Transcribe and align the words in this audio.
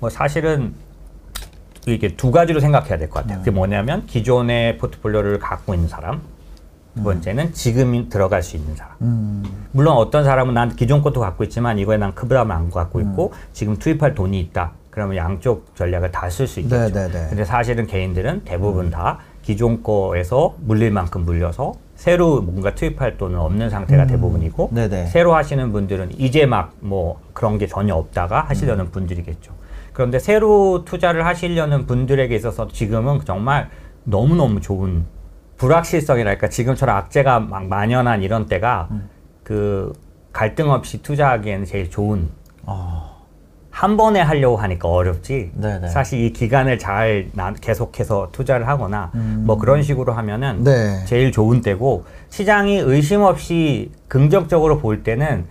뭐 0.00 0.10
사실은 0.10 0.74
이게 1.86 2.08
두 2.08 2.30
가지로 2.30 2.60
생각해야 2.60 2.98
될 2.98 3.08
것 3.08 3.22
같아요. 3.22 3.38
그게 3.38 3.50
뭐냐면 3.50 4.06
기존의 4.06 4.78
포트폴리오를 4.78 5.38
갖고 5.38 5.74
있는 5.74 5.88
사람, 5.88 6.20
두 6.94 7.02
번째는 7.02 7.52
지금 7.54 8.08
들어갈 8.08 8.42
수 8.42 8.56
있는 8.56 8.74
사람. 8.76 8.94
음. 9.02 9.44
물론 9.72 9.96
어떤 9.96 10.24
사람은 10.24 10.54
난 10.54 10.74
기존 10.74 11.00
것도 11.02 11.20
갖고 11.20 11.44
있지만 11.44 11.78
이거에 11.78 11.96
난 11.96 12.14
크브라면 12.14 12.56
안 12.56 12.70
갖고 12.70 13.00
있고 13.00 13.32
지금 13.52 13.76
투입할 13.76 14.14
돈이 14.14 14.38
있다. 14.40 14.72
그러면 14.90 15.16
양쪽 15.16 15.74
전략을 15.76 16.10
다 16.10 16.26
쓸 16.28 16.46
수 16.48 16.58
있겠죠. 16.60 16.92
네, 16.92 16.92
네, 16.92 17.08
네. 17.12 17.26
근데 17.28 17.44
사실은 17.44 17.86
개인들은 17.86 18.42
대부분 18.44 18.90
다 18.90 19.18
기존 19.42 19.82
거에서 19.82 20.56
물릴 20.60 20.90
만큼 20.90 21.24
물려서 21.24 21.74
새로 21.94 22.42
뭔가 22.42 22.74
투입할 22.74 23.16
돈은 23.16 23.38
없는 23.38 23.70
상태가 23.70 24.06
대부분이고 24.06 24.70
네, 24.72 24.88
네. 24.88 25.06
새로 25.06 25.34
하시는 25.34 25.72
분들은 25.72 26.18
이제 26.20 26.46
막 26.46 26.72
뭐 26.80 27.20
그런 27.32 27.58
게 27.58 27.66
전혀 27.68 27.94
없다가 27.94 28.42
하시려는 28.42 28.90
분들이겠죠. 28.90 29.52
그런데 29.98 30.20
새로 30.20 30.84
투자를 30.84 31.26
하시려는 31.26 31.86
분들에게 31.86 32.32
있어서 32.36 32.68
지금은 32.68 33.18
정말 33.24 33.68
너무너무 34.04 34.60
좋은 34.60 35.04
불확실성이랄까 35.56 36.50
지금처럼 36.50 36.96
악재가 36.98 37.40
막 37.40 37.66
만연한 37.66 38.22
이런 38.22 38.46
때가 38.46 38.90
그 39.42 39.92
갈등 40.32 40.70
없이 40.70 41.02
투자하기에는 41.02 41.64
제일 41.64 41.90
좋은 41.90 42.28
어. 42.62 43.26
한 43.70 43.96
번에 43.96 44.20
하려고 44.20 44.56
하니까 44.56 44.88
어렵지. 44.88 45.50
네네. 45.54 45.88
사실 45.88 46.20
이 46.20 46.32
기간을 46.32 46.78
잘 46.78 47.30
나- 47.32 47.52
계속해서 47.52 48.28
투자를 48.30 48.68
하거나 48.68 49.10
뭐 49.14 49.58
그런 49.58 49.82
식으로 49.82 50.12
하면은 50.12 50.62
네. 50.62 51.04
제일 51.06 51.32
좋은 51.32 51.60
때고 51.60 52.04
시장이 52.28 52.76
의심 52.78 53.22
없이 53.22 53.90
긍정적으로 54.06 54.78
볼 54.78 55.02
때는 55.02 55.46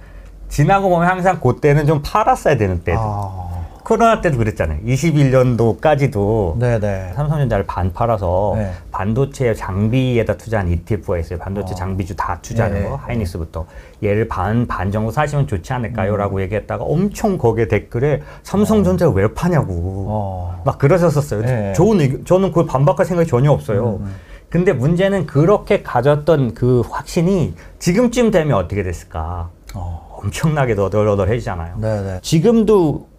지나고 0.48 0.88
보면 0.88 1.06
항상 1.06 1.42
그때는 1.42 1.86
좀 1.86 2.02
팔았어야 2.02 2.56
되는 2.56 2.82
때. 2.86 2.96
아. 2.98 3.47
코로나 3.88 4.20
때도 4.20 4.38
그랬잖아요. 4.38 4.82
21년도까지도 4.86 6.60
네네. 6.60 7.14
삼성전자를 7.16 7.66
반 7.66 7.94
팔아서 7.94 8.56
네. 8.58 8.74
반도체 8.92 9.54
장비에다 9.54 10.36
투자한 10.36 10.68
ETF가 10.68 11.18
있어요. 11.20 11.40
반도체 11.40 11.72
어. 11.72 11.76
장비주 11.76 12.18
다 12.18 12.38
투자하는 12.42 12.82
네, 12.82 12.84
거, 12.84 12.98
네. 12.98 13.02
하이닉스부터. 13.04 13.66
얘를 14.04 14.28
반, 14.28 14.68
반 14.68 14.92
정도 14.92 15.10
사시면 15.10 15.48
좋지 15.48 15.72
않을까요? 15.72 16.12
음. 16.12 16.18
라고 16.18 16.42
얘기했다가 16.42 16.84
엄청 16.84 17.38
거기에 17.38 17.70
댓글에 17.70 18.24
삼성전자 18.44 19.08
왜 19.10 19.34
파냐고. 19.34 20.06
어. 20.10 20.62
막 20.66 20.78
그러셨었어요. 20.80 21.44
네. 21.44 21.72
좋은 21.72 22.02
의견, 22.02 22.26
저는 22.26 22.50
그걸 22.50 22.66
반박할 22.66 23.06
생각이 23.06 23.30
전혀 23.30 23.54
없어요. 23.54 24.02
음, 24.02 24.16
근데 24.50 24.74
문제는 24.74 25.28
그렇게 25.28 25.82
가졌던 25.82 26.56
그 26.56 26.82
확신이 26.90 27.54
지금쯤 27.80 28.32
되면 28.32 28.58
어떻게 28.58 28.84
됐을까? 28.84 29.50
어. 29.76 30.20
엄청나게 30.24 30.74
너덜너덜해지잖아요. 30.74 31.78
네네. 31.80 32.20
지금도 32.22 33.16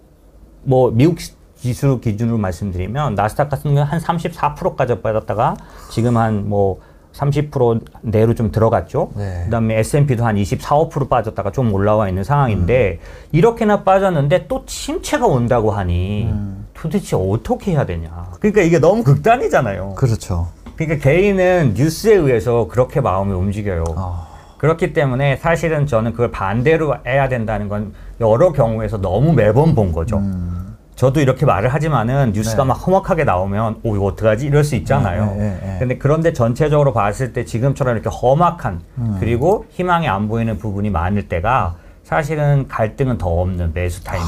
뭐 0.62 0.90
미국 0.90 1.18
지수 1.56 2.00
기준으로 2.00 2.38
말씀드리면 2.38 3.14
나스닥 3.14 3.50
같은 3.50 3.74
경우는 3.74 3.84
한 3.84 4.00
34%까지 4.00 5.00
빠졌다가 5.00 5.56
지금 5.90 6.16
한뭐 6.16 6.80
30% 7.12 7.80
내로 8.02 8.34
좀 8.34 8.52
들어갔죠. 8.52 9.10
네. 9.16 9.42
그다음에 9.46 9.78
S&P도 9.78 10.24
한 10.24 10.36
24, 10.36 10.76
5% 10.76 11.08
빠졌다가 11.08 11.50
좀 11.50 11.72
올라와 11.72 12.08
있는 12.08 12.22
상황인데 12.22 13.00
이렇게나 13.32 13.82
빠졌는데 13.82 14.46
또 14.46 14.64
침체가 14.66 15.26
온다고 15.26 15.72
하니 15.72 16.28
음. 16.30 16.66
도대체 16.74 17.16
어떻게 17.16 17.72
해야 17.72 17.86
되냐. 17.86 18.30
그러니까 18.38 18.62
이게 18.62 18.78
너무 18.78 19.02
극단이잖아요. 19.02 19.94
그렇죠. 19.96 20.48
그러니까 20.76 21.02
개인은 21.02 21.74
뉴스에 21.74 22.14
의해서 22.14 22.68
그렇게 22.68 23.00
마음이 23.00 23.32
움직여요. 23.32 23.84
아. 23.96 24.27
그렇기 24.58 24.92
때문에 24.92 25.36
사실은 25.36 25.86
저는 25.86 26.12
그걸 26.12 26.30
반대로 26.30 26.96
해야 27.06 27.28
된다는 27.28 27.68
건 27.68 27.94
여러 28.20 28.52
경우에서 28.52 29.00
너무 29.00 29.32
매번 29.32 29.74
본 29.74 29.92
거죠. 29.92 30.18
음. 30.18 30.76
저도 30.96 31.20
이렇게 31.20 31.46
말을 31.46 31.72
하지만은 31.72 32.32
뉴스가 32.32 32.64
네. 32.64 32.68
막 32.68 32.74
험악하게 32.74 33.22
나오면 33.22 33.80
오 33.84 33.94
이거 33.94 34.06
어떡하지 34.06 34.46
이럴 34.46 34.64
수 34.64 34.74
있잖아요. 34.74 35.26
네, 35.26 35.36
네, 35.36 35.58
네. 35.62 35.76
근데 35.78 35.96
그런데 35.96 36.32
전체적으로 36.32 36.92
봤을 36.92 37.32
때 37.32 37.44
지금처럼 37.44 37.94
이렇게 37.94 38.10
험악한 38.10 38.80
음. 38.98 39.16
그리고 39.20 39.64
희망이 39.70 40.08
안 40.08 40.26
보이는 40.26 40.58
부분이 40.58 40.90
많을 40.90 41.28
때가 41.28 41.76
사실은 42.02 42.66
갈등은 42.66 43.16
더 43.16 43.28
없는 43.28 43.70
매수 43.74 44.02
타이밍. 44.02 44.26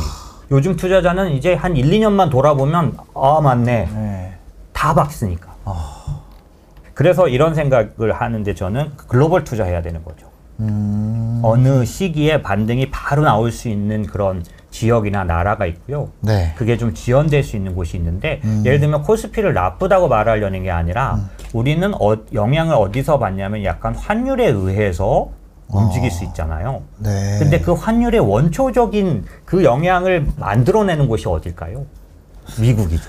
요즘 0.52 0.76
투자자는 0.76 1.32
이제 1.32 1.54
한 1.54 1.76
1, 1.76 1.86
2년만 1.90 2.30
돌아보면 2.30 2.96
아 3.14 3.40
맞네. 3.42 3.88
네. 3.92 4.32
다 4.72 4.94
박스니까. 4.94 5.52
아. 5.64 5.99
그래서 7.00 7.28
이런 7.28 7.54
생각을 7.54 8.12
하는데 8.12 8.54
저는 8.54 8.90
글로벌 9.08 9.42
투자해야 9.42 9.80
되는 9.80 10.04
거죠. 10.04 10.26
음. 10.58 11.40
어느 11.42 11.86
시기에 11.86 12.42
반등이 12.42 12.90
바로 12.90 13.22
나올 13.22 13.52
수 13.52 13.70
있는 13.70 14.04
그런 14.04 14.44
지역이나 14.70 15.24
나라가 15.24 15.64
있고요. 15.64 16.10
네. 16.20 16.52
그게 16.56 16.76
좀 16.76 16.92
지연될 16.92 17.42
수 17.42 17.56
있는 17.56 17.74
곳이 17.74 17.96
있는데 17.96 18.42
음. 18.44 18.62
예를 18.66 18.80
들면 18.80 19.04
코스피를 19.04 19.54
나쁘다고 19.54 20.08
말하려는 20.08 20.62
게 20.62 20.70
아니라 20.70 21.20
우리는 21.54 21.90
어, 21.94 22.18
영향을 22.34 22.74
어디서 22.74 23.18
받냐면 23.18 23.64
약간 23.64 23.94
환율에 23.94 24.48
의해서 24.48 25.30
움직일 25.68 26.10
수 26.10 26.24
있잖아요. 26.24 26.82
네. 26.98 27.38
근데 27.38 27.60
그 27.60 27.72
환율의 27.72 28.20
원초적인 28.20 29.24
그 29.46 29.64
영향을 29.64 30.26
만들어내는 30.36 31.08
곳이 31.08 31.26
어딜까요? 31.28 31.86
미국이죠. 32.60 33.08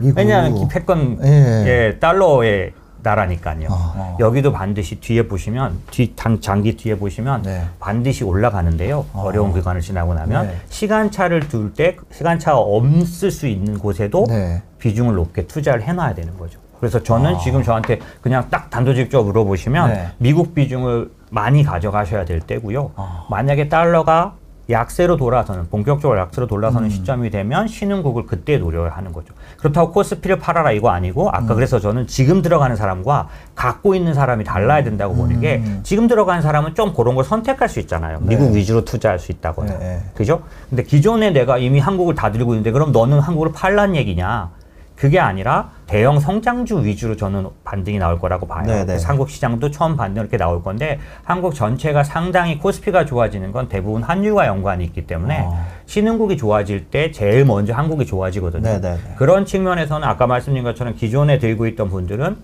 미국. 0.00 0.18
왜냐하면 0.18 0.56
이 0.56 0.66
패권 0.66 1.20
예. 1.22 1.28
예, 1.66 1.98
달러의 2.00 2.72
나라니까요. 3.02 3.68
어. 3.70 4.16
여기도 4.20 4.52
반드시 4.52 5.00
뒤에 5.00 5.26
보시면 5.26 5.78
뒤 5.90 6.12
장, 6.16 6.40
장기 6.40 6.76
뒤에 6.76 6.96
보시면 6.96 7.42
네. 7.42 7.64
반드시 7.78 8.24
올라가는데요. 8.24 9.06
어. 9.12 9.22
어. 9.26 9.30
려운 9.30 9.52
기간을 9.52 9.80
지나고 9.80 10.14
나면 10.14 10.48
네. 10.48 10.56
시간차를 10.68 11.48
둘 11.48 11.72
때 11.74 11.96
시간차가 12.12 12.58
없을 12.58 13.30
수 13.30 13.46
있는 13.46 13.78
곳에도 13.78 14.24
네. 14.28 14.62
비중을 14.78 15.14
높게 15.14 15.46
투자를 15.46 15.82
해놔야 15.82 16.14
되는 16.14 16.36
거죠. 16.36 16.58
그래서 16.80 17.02
저는 17.02 17.38
지금 17.38 17.62
저한테 17.62 18.00
그냥 18.22 18.46
딱 18.50 18.70
단도직입적으로 18.70 19.26
물어보시면 19.26 19.84
아. 19.84 19.92
네. 19.92 20.08
미국 20.18 20.54
비중을 20.54 21.10
많이 21.30 21.62
가져가셔야 21.62 22.24
될 22.24 22.40
때고요. 22.40 22.90
아. 22.96 23.26
만약에 23.30 23.68
달러가 23.68 24.34
약세로 24.70 25.16
돌아서는 25.16 25.68
본격적으로 25.68 26.18
약세로 26.18 26.46
돌아서는 26.46 26.88
음. 26.88 26.90
시점이 26.90 27.30
되면 27.30 27.66
신흥국을 27.66 28.26
그때 28.26 28.58
노려야 28.58 28.90
하는 28.90 29.12
거죠. 29.12 29.34
그렇다고 29.58 29.92
코스피를 29.92 30.38
팔아라 30.38 30.72
이거 30.72 30.90
아니고 30.90 31.26
음. 31.26 31.34
아까 31.34 31.54
그래서 31.54 31.80
저는 31.80 32.06
지금 32.06 32.42
들어가는 32.42 32.76
사람과 32.76 33.28
갖고 33.54 33.94
있는 33.94 34.14
사람이 34.14 34.44
달라야 34.44 34.84
된다고 34.84 35.14
보는 35.14 35.40
게 35.40 35.56
음. 35.56 35.80
지금 35.82 36.06
들어가는 36.06 36.42
사람은 36.42 36.74
좀 36.74 36.94
그런 36.94 37.14
걸 37.14 37.24
선택할 37.24 37.68
수 37.68 37.80
있잖아요. 37.80 38.18
미국 38.22 38.54
위주로 38.54 38.84
투자할 38.84 39.18
수 39.18 39.32
있다거나. 39.32 39.72
네, 39.72 39.78
네. 39.78 40.02
그죠? 40.14 40.42
근데 40.68 40.82
기존에 40.82 41.30
내가 41.30 41.58
이미 41.58 41.78
한국을 41.78 42.14
다 42.14 42.30
들고 42.30 42.54
있는데 42.54 42.70
그럼 42.70 42.92
너는 42.92 43.20
한국을 43.20 43.52
팔란 43.52 43.96
얘기냐? 43.96 44.50
그게 45.00 45.18
아니라 45.18 45.70
대형 45.86 46.20
성장주 46.20 46.84
위주로 46.84 47.16
저는 47.16 47.48
반등이 47.64 47.98
나올 47.98 48.18
거라고 48.18 48.46
봐요. 48.46 48.66
네, 48.66 48.80
네. 48.80 48.84
그래서 48.84 49.08
한국 49.08 49.30
시장도 49.30 49.70
처음 49.70 49.96
반등 49.96 50.20
이렇게 50.20 50.36
나올 50.36 50.62
건데 50.62 50.98
한국 51.24 51.54
전체가 51.54 52.04
상당히 52.04 52.58
코스피가 52.58 53.06
좋아지는 53.06 53.50
건 53.50 53.70
대부분 53.70 54.02
환율과 54.02 54.46
연관이 54.46 54.84
있기 54.84 55.06
때문에 55.06 55.40
어. 55.40 55.66
신흥국이 55.86 56.36
좋아질 56.36 56.90
때 56.90 57.10
제일 57.12 57.46
먼저 57.46 57.72
한국이 57.72 58.04
좋아지거든요. 58.04 58.62
네, 58.62 58.78
네, 58.78 58.92
네. 58.92 59.14
그런 59.16 59.46
측면에서는 59.46 60.06
아까 60.06 60.26
말씀드린 60.26 60.64
것처럼 60.64 60.94
기존에 60.94 61.38
들고 61.38 61.66
있던 61.68 61.88
분들은 61.88 62.36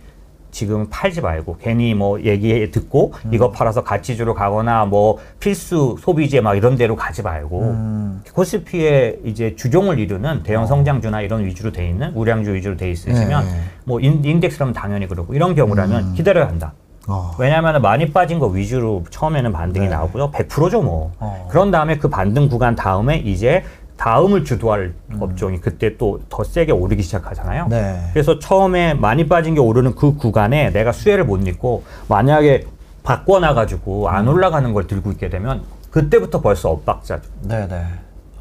지금 0.56 0.87
팔지 0.89 1.21
말고 1.21 1.59
괜히 1.61 1.93
뭐 1.93 2.19
얘기 2.22 2.71
듣고 2.71 3.12
음. 3.27 3.34
이거 3.34 3.50
팔아서 3.50 3.84
가치주로 3.84 4.33
가거나 4.33 4.87
뭐 4.87 5.19
필수 5.39 5.97
소비재 6.00 6.41
막 6.41 6.55
이런 6.55 6.77
데로 6.77 6.97
가지 6.97 7.21
말고 7.21 7.61
음. 7.61 8.22
코스피의 8.33 9.19
이제 9.25 9.55
주종을 9.55 9.99
이루는 9.99 10.45
대형 10.45 10.66
성장주나 10.66 11.21
이런 11.21 11.45
위주로 11.45 11.72
돼 11.72 11.87
있는 11.87 12.11
우량주 12.15 12.55
위주로 12.55 12.75
돼 12.75 12.91
있으시면 12.91 13.45
네. 13.45 13.50
음. 13.50 13.65
뭐 13.84 14.00
인, 14.00 14.25
인덱스라면 14.25 14.72
당연히 14.72 15.06
그러고 15.06 15.34
이런 15.34 15.55
경우라면 15.55 16.15
기다려야 16.15 16.49
한다. 16.49 16.72
어. 17.06 17.33
왜냐하면 17.39 17.83
많이 17.83 18.11
빠진 18.11 18.39
거 18.39 18.47
위주로 18.47 19.05
처음에는 19.11 19.53
반등이 19.53 19.89
나오고요. 19.89 20.31
100%죠 20.31 20.81
뭐. 20.81 21.11
네. 21.11 21.16
어. 21.21 21.49
그런 21.50 21.71
다음에 21.71 21.99
그 21.99 22.09
반등 22.09 22.49
구간 22.49 22.75
다음에 22.75 23.19
이제 23.19 23.62
다음을 23.97 24.45
주도할 24.45 24.93
음. 25.11 25.17
업종이 25.21 25.61
그때 25.61 25.97
또 25.97 26.21
더 26.29 26.45
세게 26.45 26.72
오르기 26.72 27.03
시작하잖아요. 27.03 27.69
네. 27.69 27.98
그래서 28.13 28.39
처음에 28.39 28.95
많이 28.95 29.27
빠진 29.27 29.54
게 29.54 29.60
오르는 29.60 29.95
그 29.95 30.16
구간에 30.16 30.71
내가 30.71 30.93
수혜를 30.93 31.25
못 31.25 31.47
입고 31.47 31.84
만약에 32.09 32.65
바꿔놔가지고 33.03 34.04
음. 34.04 34.09
안 34.09 34.28
올라가는 34.28 34.72
걸 34.72 34.87
들고 34.87 35.13
있게 35.13 35.28
되면 35.28 35.63
그때부터 35.91 36.41
벌써 36.41 36.71
엇박자죠. 36.71 37.28
네, 37.43 37.66
네. 37.69 37.84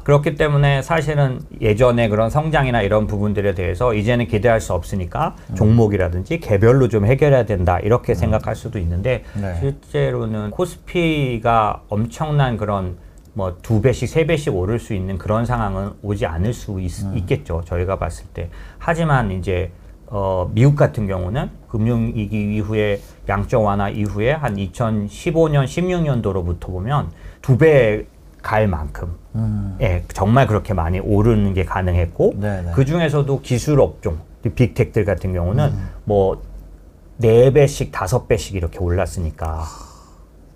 그렇기 0.02 0.36
때문에 0.36 0.82
사실은 0.82 1.40
예전에 1.60 2.08
그런 2.08 2.30
성장이나 2.30 2.80
이런 2.82 3.08
부분들에 3.08 3.54
대해서 3.54 3.92
이제는 3.92 4.28
기대할 4.28 4.60
수 4.60 4.72
없으니까 4.72 5.34
종목이라든지 5.56 6.38
개별로 6.38 6.88
좀 6.88 7.06
해결해야 7.06 7.44
된다 7.44 7.80
이렇게 7.80 8.14
생각할 8.14 8.54
수도 8.54 8.78
있는데 8.78 9.24
네. 9.34 9.56
실제로는 9.58 10.50
코스피가 10.50 11.82
엄청난 11.88 12.56
그런 12.56 12.98
뭐 13.36 13.58
두 13.62 13.82
배씩 13.82 14.08
세 14.08 14.26
배씩 14.26 14.54
오를 14.54 14.78
수 14.78 14.94
있는 14.94 15.18
그런 15.18 15.44
상황은 15.44 15.92
오지 16.02 16.26
않을 16.26 16.52
수 16.52 16.80
있, 16.80 17.26
겠죠 17.26 17.62
저희가 17.66 17.98
봤을 17.98 18.26
때 18.32 18.48
하지만 18.78 19.30
이제 19.30 19.70
어, 20.06 20.50
미국 20.54 20.76
같은 20.76 21.06
경우는 21.06 21.50
금융위기 21.68 22.54
이후에 22.56 23.00
양적 23.28 23.62
완화 23.62 23.88
이후에 23.88 24.32
한 24.32 24.56
2015년 24.56 25.64
16년도로부터 25.64 26.66
보면 26.66 27.10
두 27.42 27.58
배 27.58 28.06
갈 28.46 28.68
만큼 28.68 29.16
음. 29.34 29.76
예, 29.80 30.04
정말 30.12 30.46
그렇게 30.46 30.72
많이 30.72 31.00
오르는 31.00 31.52
게 31.52 31.64
가능했고 31.64 32.34
네네. 32.36 32.70
그 32.76 32.84
중에서도 32.84 33.40
기술 33.40 33.80
업종 33.80 34.20
빅텍들 34.54 35.04
같은 35.04 35.32
경우는 35.32 35.64
음. 35.64 35.88
뭐네 36.04 37.50
배씩 37.52 37.90
다섯 37.90 38.28
배씩 38.28 38.54
이렇게 38.54 38.78
올랐으니까 38.78 39.64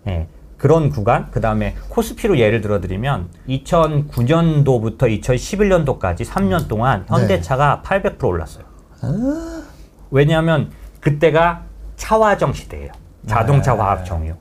예, 0.06 0.29
그런 0.60 0.90
구간 0.90 1.28
그 1.30 1.40
다음에 1.40 1.74
코스피로 1.88 2.38
예를 2.38 2.60
들어 2.60 2.82
드리면 2.82 3.30
2009년도부터 3.48 4.98
2011년도까지 4.98 6.26
3년 6.26 6.68
동안 6.68 7.06
현대차가 7.08 7.80
800% 7.82 8.22
올랐어요. 8.24 8.64
왜냐하면 10.10 10.70
그때가 11.00 11.62
차화정 11.96 12.52
시대예요. 12.52 12.92
자동차 13.26 13.72
네. 13.72 13.80
화학정이요. 13.80 14.36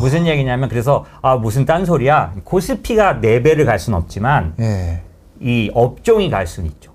무슨 0.00 0.26
얘기냐면 0.26 0.68
그래서 0.68 1.04
아 1.22 1.34
무슨 1.34 1.64
딴소리야 1.64 2.34
코스피가 2.44 3.20
네 3.20 3.42
배를 3.42 3.64
갈 3.64 3.80
수는 3.80 3.98
없지만 3.98 4.54
예. 4.60 5.02
이 5.40 5.72
업종이 5.74 6.30
갈 6.30 6.46
수는 6.46 6.70
있죠. 6.70 6.92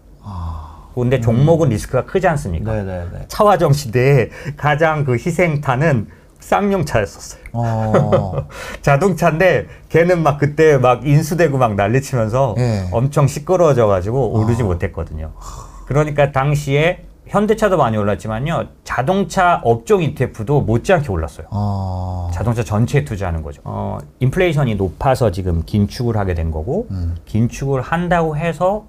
근데 0.96 1.20
종목은 1.20 1.68
리스크가 1.70 2.06
크지 2.06 2.30
않습니까? 2.30 2.74
네네네. 2.74 3.26
차화정 3.28 3.74
시대에 3.74 4.30
가장 4.56 5.04
그 5.04 5.14
희생타는 5.14 6.21
쌍용차였었어요. 6.42 7.42
어. 7.54 8.48
자동차인데 8.82 9.68
걔는 9.90 10.22
막 10.22 10.38
그때 10.38 10.78
막 10.78 11.08
인수되고 11.08 11.58
막 11.58 11.76
난리치면서 11.76 12.56
예. 12.58 12.90
엄청 12.92 13.28
시끄러워져 13.28 13.88
가지고 13.88 14.34
오르지 14.34 14.64
못했거든요. 14.64 15.32
그러니까 15.86 16.32
당시에 16.32 17.06
현대차도 17.28 17.78
많이 17.78 17.96
올랐지만요. 17.96 18.66
자동차 18.84 19.62
업종 19.64 20.04
ETF도 20.04 20.62
못지않게 20.62 21.10
올랐어요. 21.10 21.48
어. 21.52 22.30
자동차 22.34 22.62
전체에 22.62 23.06
투자하는 23.06 23.42
거죠. 23.42 23.62
어, 23.64 24.00
인플레이션이 24.20 24.76
높아서 24.76 25.32
지금 25.32 25.64
긴축을 25.66 26.18
하게 26.18 26.34
된 26.34 26.52
거고, 26.52 26.88
음. 26.92 27.16
긴축을 27.26 27.82
한다고 27.82 28.36
해서 28.36 28.86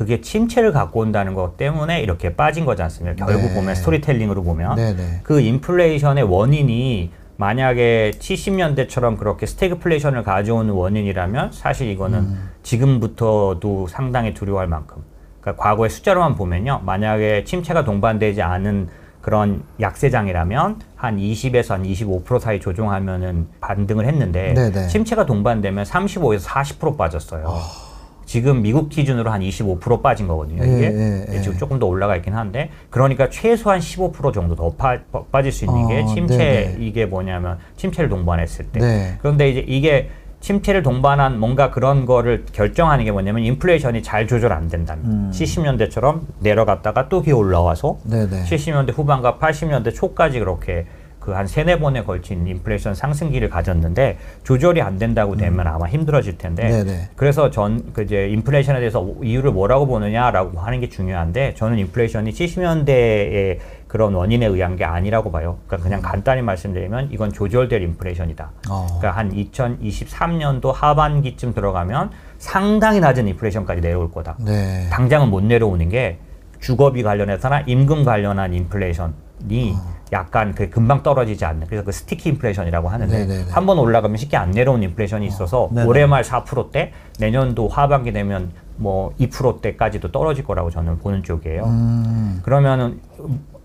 그게 0.00 0.22
침체를 0.22 0.72
갖고 0.72 1.00
온다는 1.00 1.34
것 1.34 1.58
때문에 1.58 2.00
이렇게 2.00 2.34
빠진 2.34 2.64
거지 2.64 2.80
않습니까? 2.80 3.26
결국 3.26 3.48
네. 3.48 3.54
보면 3.54 3.74
스토리텔링으로 3.74 4.42
보면 4.42 4.76
네 4.76 4.96
네. 4.96 5.20
그 5.22 5.42
인플레이션의 5.42 6.24
원인이 6.24 7.10
만약에 7.36 8.12
70년대처럼 8.18 9.18
그렇게 9.18 9.44
스태그플레이션을 9.44 10.22
가져오는 10.22 10.72
원인이라면 10.72 11.52
사실 11.52 11.90
이거는 11.90 12.18
음. 12.18 12.50
지금부터도 12.62 13.88
상당히 13.88 14.32
두려워할 14.32 14.68
만큼. 14.68 15.02
그러니까 15.42 15.62
과거의 15.62 15.90
숫자로만 15.90 16.34
보면요. 16.34 16.80
만약에 16.82 17.44
침체가 17.44 17.84
동반되지 17.84 18.40
않은 18.40 18.88
그런 19.20 19.62
약세장이라면 19.80 20.80
한 20.96 21.18
20에서 21.18 21.72
한 21.72 21.82
25% 21.82 22.40
사이 22.40 22.58
조정하면은 22.58 23.48
반등을 23.60 24.06
했는데 24.06 24.54
네네. 24.54 24.88
침체가 24.88 25.26
동반되면 25.26 25.84
35에서 25.84 26.46
40% 26.46 26.96
빠졌어요. 26.96 27.89
지금 28.30 28.62
미국 28.62 28.90
기준으로 28.90 29.28
한 29.32 29.40
25% 29.40 30.02
빠진 30.02 30.28
거거든요. 30.28 30.62
이게 30.62 30.84
예, 30.84 31.26
예, 31.28 31.34
예. 31.34 31.40
지금 31.40 31.58
조금 31.58 31.80
더 31.80 31.86
올라가 31.86 32.14
있긴 32.14 32.32
한데 32.32 32.70
그러니까 32.88 33.28
최소한 33.28 33.80
15% 33.80 34.32
정도 34.32 34.54
더 34.54 34.70
파, 34.70 34.96
빠질 35.32 35.50
수 35.50 35.64
있는 35.64 35.88
게 35.88 36.02
아, 36.02 36.06
침체 36.06 36.36
네네. 36.36 36.76
이게 36.78 37.06
뭐냐면 37.06 37.58
침체를 37.76 38.08
동반했을 38.08 38.66
때 38.66 38.78
네. 38.78 39.18
그런데 39.20 39.50
이제 39.50 39.64
이게 39.66 40.10
침체를 40.38 40.84
동반한 40.84 41.40
뭔가 41.40 41.72
그런 41.72 42.06
거를 42.06 42.44
결정하는 42.52 43.04
게 43.04 43.10
뭐냐면 43.10 43.42
인플레이션이 43.42 44.04
잘 44.04 44.28
조절 44.28 44.52
안 44.52 44.68
된다면 44.68 45.04
음. 45.06 45.30
70년대처럼 45.34 46.20
내려갔다가 46.38 47.08
또 47.08 47.22
기어 47.22 47.36
올라와서 47.36 47.98
네네. 48.04 48.44
70년대 48.44 48.96
후반과 48.96 49.38
80년대 49.40 49.92
초까지 49.92 50.38
그렇게 50.38 50.86
그 51.20 51.30
한 51.34 51.46
세네 51.46 51.78
번에 51.78 52.02
걸친 52.02 52.46
인플레이션 52.46 52.94
상승기를 52.94 53.50
가졌는데 53.50 54.18
조절이 54.42 54.80
안 54.82 54.98
된다고 54.98 55.36
되면 55.36 55.66
아마 55.66 55.86
힘들어질 55.86 56.38
텐데 56.38 56.64
음. 56.64 56.70
네네. 56.86 57.08
그래서 57.14 57.50
전 57.50 57.82
그 57.92 58.02
이제 58.02 58.28
인플레이션에 58.28 58.78
대해서 58.80 59.06
이유를 59.22 59.52
뭐라고 59.52 59.86
보느냐라고 59.86 60.58
하는 60.60 60.80
게 60.80 60.88
중요한데 60.88 61.54
저는 61.54 61.78
인플레이션이 61.78 62.30
70년대의 62.32 63.58
그런 63.86 64.14
원인에 64.14 64.46
의한 64.46 64.76
게 64.76 64.84
아니라고 64.84 65.30
봐요. 65.32 65.58
그러니까 65.66 65.88
그냥 65.88 66.00
간단히 66.02 66.42
말씀드리면 66.42 67.10
이건 67.12 67.32
조절될 67.32 67.82
인플레이션이다. 67.82 68.50
어. 68.70 68.86
그러니까 68.98 69.10
한 69.10 69.32
2023년도 69.34 70.72
하반기쯤 70.72 71.54
들어가면 71.54 72.10
상당히 72.38 73.00
낮은 73.00 73.28
인플레이션까지 73.28 73.80
내려올 73.80 74.10
거다. 74.10 74.36
네. 74.38 74.88
당장은 74.90 75.28
못 75.28 75.42
내려오는 75.42 75.88
게 75.88 76.18
주거비 76.60 77.02
관련해서나 77.02 77.60
임금 77.66 78.04
관련한 78.04 78.54
인플레이션이 78.54 79.74
약간 80.12 80.54
그 80.54 80.68
금방 80.68 81.02
떨어지지 81.02 81.44
않는 81.44 81.66
그래서 81.66 81.84
그 81.84 81.92
스티키 81.92 82.30
인플레이션이라고 82.30 82.88
하는데 82.88 83.18
네네네. 83.18 83.50
한번 83.50 83.78
올라가면 83.78 84.16
쉽게 84.16 84.36
안 84.36 84.50
내려오는 84.50 84.82
인플레이션이 84.82 85.26
있어서 85.26 85.68
네네. 85.72 85.86
올해 85.86 86.06
말 86.06 86.22
4%대 86.22 86.92
내년도 87.18 87.68
하반기 87.68 88.12
되면 88.12 88.50
뭐 88.76 89.12
2%대까지도 89.20 90.10
떨어질 90.10 90.44
거라고 90.44 90.70
저는 90.70 90.98
보는 90.98 91.22
쪽이에요. 91.22 91.64
음. 91.64 92.40
그러면은 92.42 93.00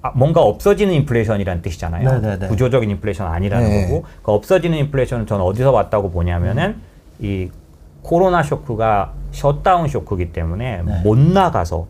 아, 0.02 0.12
뭔가 0.14 0.42
없어지는 0.42 0.94
인플레이션이라는 0.94 1.62
뜻이잖아요. 1.64 2.22
네네네. 2.22 2.48
구조적인 2.48 2.92
인플레이션 2.92 3.26
아니라는 3.26 3.68
네. 3.68 3.88
거고 3.88 4.06
그 4.22 4.32
없어지는 4.32 4.78
인플레이션은 4.78 5.26
저는 5.26 5.44
어디서 5.44 5.72
왔다고 5.72 6.12
보냐면은 6.12 6.76
이 7.20 7.50
코로나 8.04 8.44
쇼크가 8.44 9.14
셧다운 9.32 9.88
쇼크이기 9.88 10.32
때문에 10.32 10.84
네. 10.86 11.02
못 11.04 11.18
나가서 11.18 11.88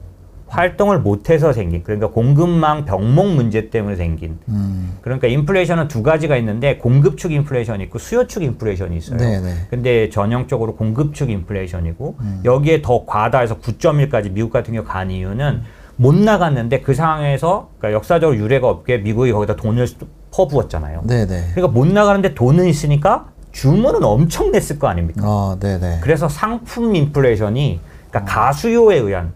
활동을 0.47 0.99
못해서 0.99 1.53
생긴 1.53 1.83
그러니까 1.83 2.09
공급망 2.09 2.85
병목 2.85 3.33
문제 3.33 3.69
때문에 3.69 3.95
생긴 3.95 4.37
음. 4.47 4.97
그러니까 5.01 5.27
인플레이션은 5.27 5.87
두 5.87 6.03
가지가 6.03 6.37
있는데 6.37 6.77
공급 6.77 7.17
측 7.17 7.31
인플레이션이 7.31 7.85
있고 7.85 7.99
수요 7.99 8.27
측 8.27 8.43
인플레이션이 8.43 8.97
있어요. 8.97 9.17
네네. 9.17 9.67
근데 9.69 10.09
전형적으로 10.09 10.75
공급 10.75 11.13
측 11.13 11.29
인플레이션이고 11.29 12.17
여기에 12.45 12.81
더 12.81 13.05
과다해서 13.05 13.59
9.1까지 13.59 14.31
미국 14.31 14.51
같은 14.51 14.73
경우 14.73 14.85
간 14.85 15.09
이유는 15.11 15.63
못 15.97 16.13
나갔는데 16.13 16.81
그 16.81 16.93
상황에서 16.93 17.69
그러니까 17.77 17.97
역사적으로 17.97 18.37
유례가 18.37 18.69
없게 18.69 18.97
미국이 18.97 19.31
거기다 19.31 19.55
돈을 19.55 19.87
퍼부었잖아요. 20.31 21.03
네네. 21.05 21.51
그러니까 21.53 21.67
못 21.67 21.87
나가는데 21.87 22.33
돈은 22.35 22.67
있으니까 22.67 23.27
주문은 23.51 24.03
엄청 24.03 24.51
냈을 24.51 24.77
거 24.77 24.87
아닙니까? 24.87 25.21
어, 25.23 25.57
네네. 25.59 25.99
그래서 26.01 26.27
상품 26.27 26.95
인플레이션이 26.95 27.79
그러니까 28.09 28.33
가수요에 28.33 28.97
의한 28.97 29.31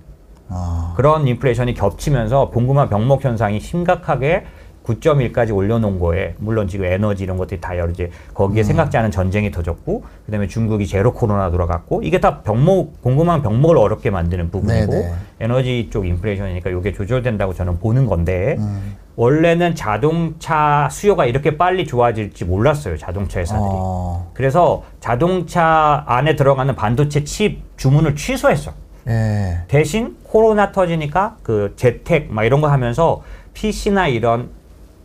어. 0.49 0.93
그런 0.95 1.27
인플레이션이 1.27 1.73
겹치면서 1.73 2.49
봉급망 2.49 2.89
병목 2.89 3.23
현상이 3.23 3.59
심각하게 3.59 4.45
9.1까지 4.83 5.55
올려놓은 5.55 5.99
거에 5.99 6.35
물론 6.39 6.67
지금 6.67 6.85
에너지 6.85 7.23
이런 7.23 7.37
것들이 7.37 7.61
다 7.61 7.77
여러 7.77 7.91
이제 7.91 8.09
거기에 8.33 8.63
생각지 8.63 8.97
않은 8.97 9.11
전쟁이 9.11 9.51
터졌고 9.51 10.03
그다음에 10.25 10.47
중국이 10.47 10.87
제로 10.87 11.13
코로나 11.13 11.51
돌아갔고 11.51 12.01
이게 12.03 12.19
다 12.19 12.41
병목 12.41 13.01
공급망 13.01 13.41
병목을 13.41 13.77
어렵게 13.77 14.09
만드는 14.09 14.49
부분이고 14.49 14.91
네네. 14.91 15.13
에너지 15.41 15.89
쪽 15.91 16.07
인플레이션이니까 16.07 16.69
이게 16.71 16.91
조절된다고 16.91 17.53
저는 17.53 17.79
보는 17.79 18.07
건데 18.07 18.55
음. 18.57 18.95
원래는 19.15 19.75
자동차 19.75 20.87
수요가 20.89 21.25
이렇게 21.25 21.57
빨리 21.57 21.85
좋아질지 21.85 22.45
몰랐어요 22.45 22.97
자동차 22.97 23.41
회사들이 23.41 23.69
어. 23.69 24.31
그래서 24.33 24.83
자동차 25.01 26.03
안에 26.07 26.35
들어가는 26.35 26.73
반도체 26.75 27.23
칩 27.25 27.61
주문을 27.77 28.15
취소했어. 28.15 28.71
예. 29.09 29.59
대신 29.67 30.15
코로나 30.23 30.71
터지니까 30.71 31.37
그 31.43 31.73
재택 31.75 32.31
막 32.31 32.43
이런 32.43 32.61
거 32.61 32.67
하면서 32.67 33.21
PC나 33.53 34.07
이런 34.07 34.49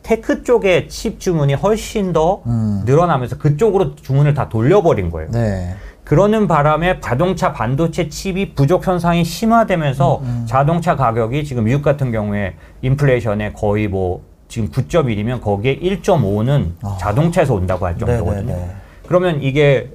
tech 0.03 0.45
쪽의 0.45 0.89
칩 0.89 1.19
주문이 1.19 1.55
훨씬 1.55 2.13
더 2.13 2.43
음. 2.47 2.83
늘어나면서 2.85 3.39
그쪽으로 3.39 3.97
주문을 3.97 4.35
다 4.35 4.49
돌려버린 4.49 5.11
거예요. 5.11 5.31
네. 5.31 5.75
그러는 6.05 6.47
바람에 6.47 7.01
자동차 7.01 7.55
반도체 7.55 8.11
칩이 8.11 8.55
부족 8.55 8.87
현상이 8.87 9.25
심화되면서 9.25 10.21
음, 10.23 10.45
자동차 10.47 10.97
가격이 10.97 11.45
지금 11.45 11.65
미국 11.65 11.83
같은 11.83 12.13
경우에 12.13 12.57
인플레이션에 12.83 13.55
거의 13.55 13.89
뭐 13.89 14.23
지금 14.49 14.69
9.1이면 14.69 15.41
거기에 15.41 15.79
1.5는 15.79 16.73
자동차에서 17.01 17.55
온다고 17.55 17.87
할 17.87 17.97
정도거든요. 17.97 18.53
아. 18.53 18.57
네네네. 18.57 18.71
그러면 19.09 19.43
이게 19.43 19.91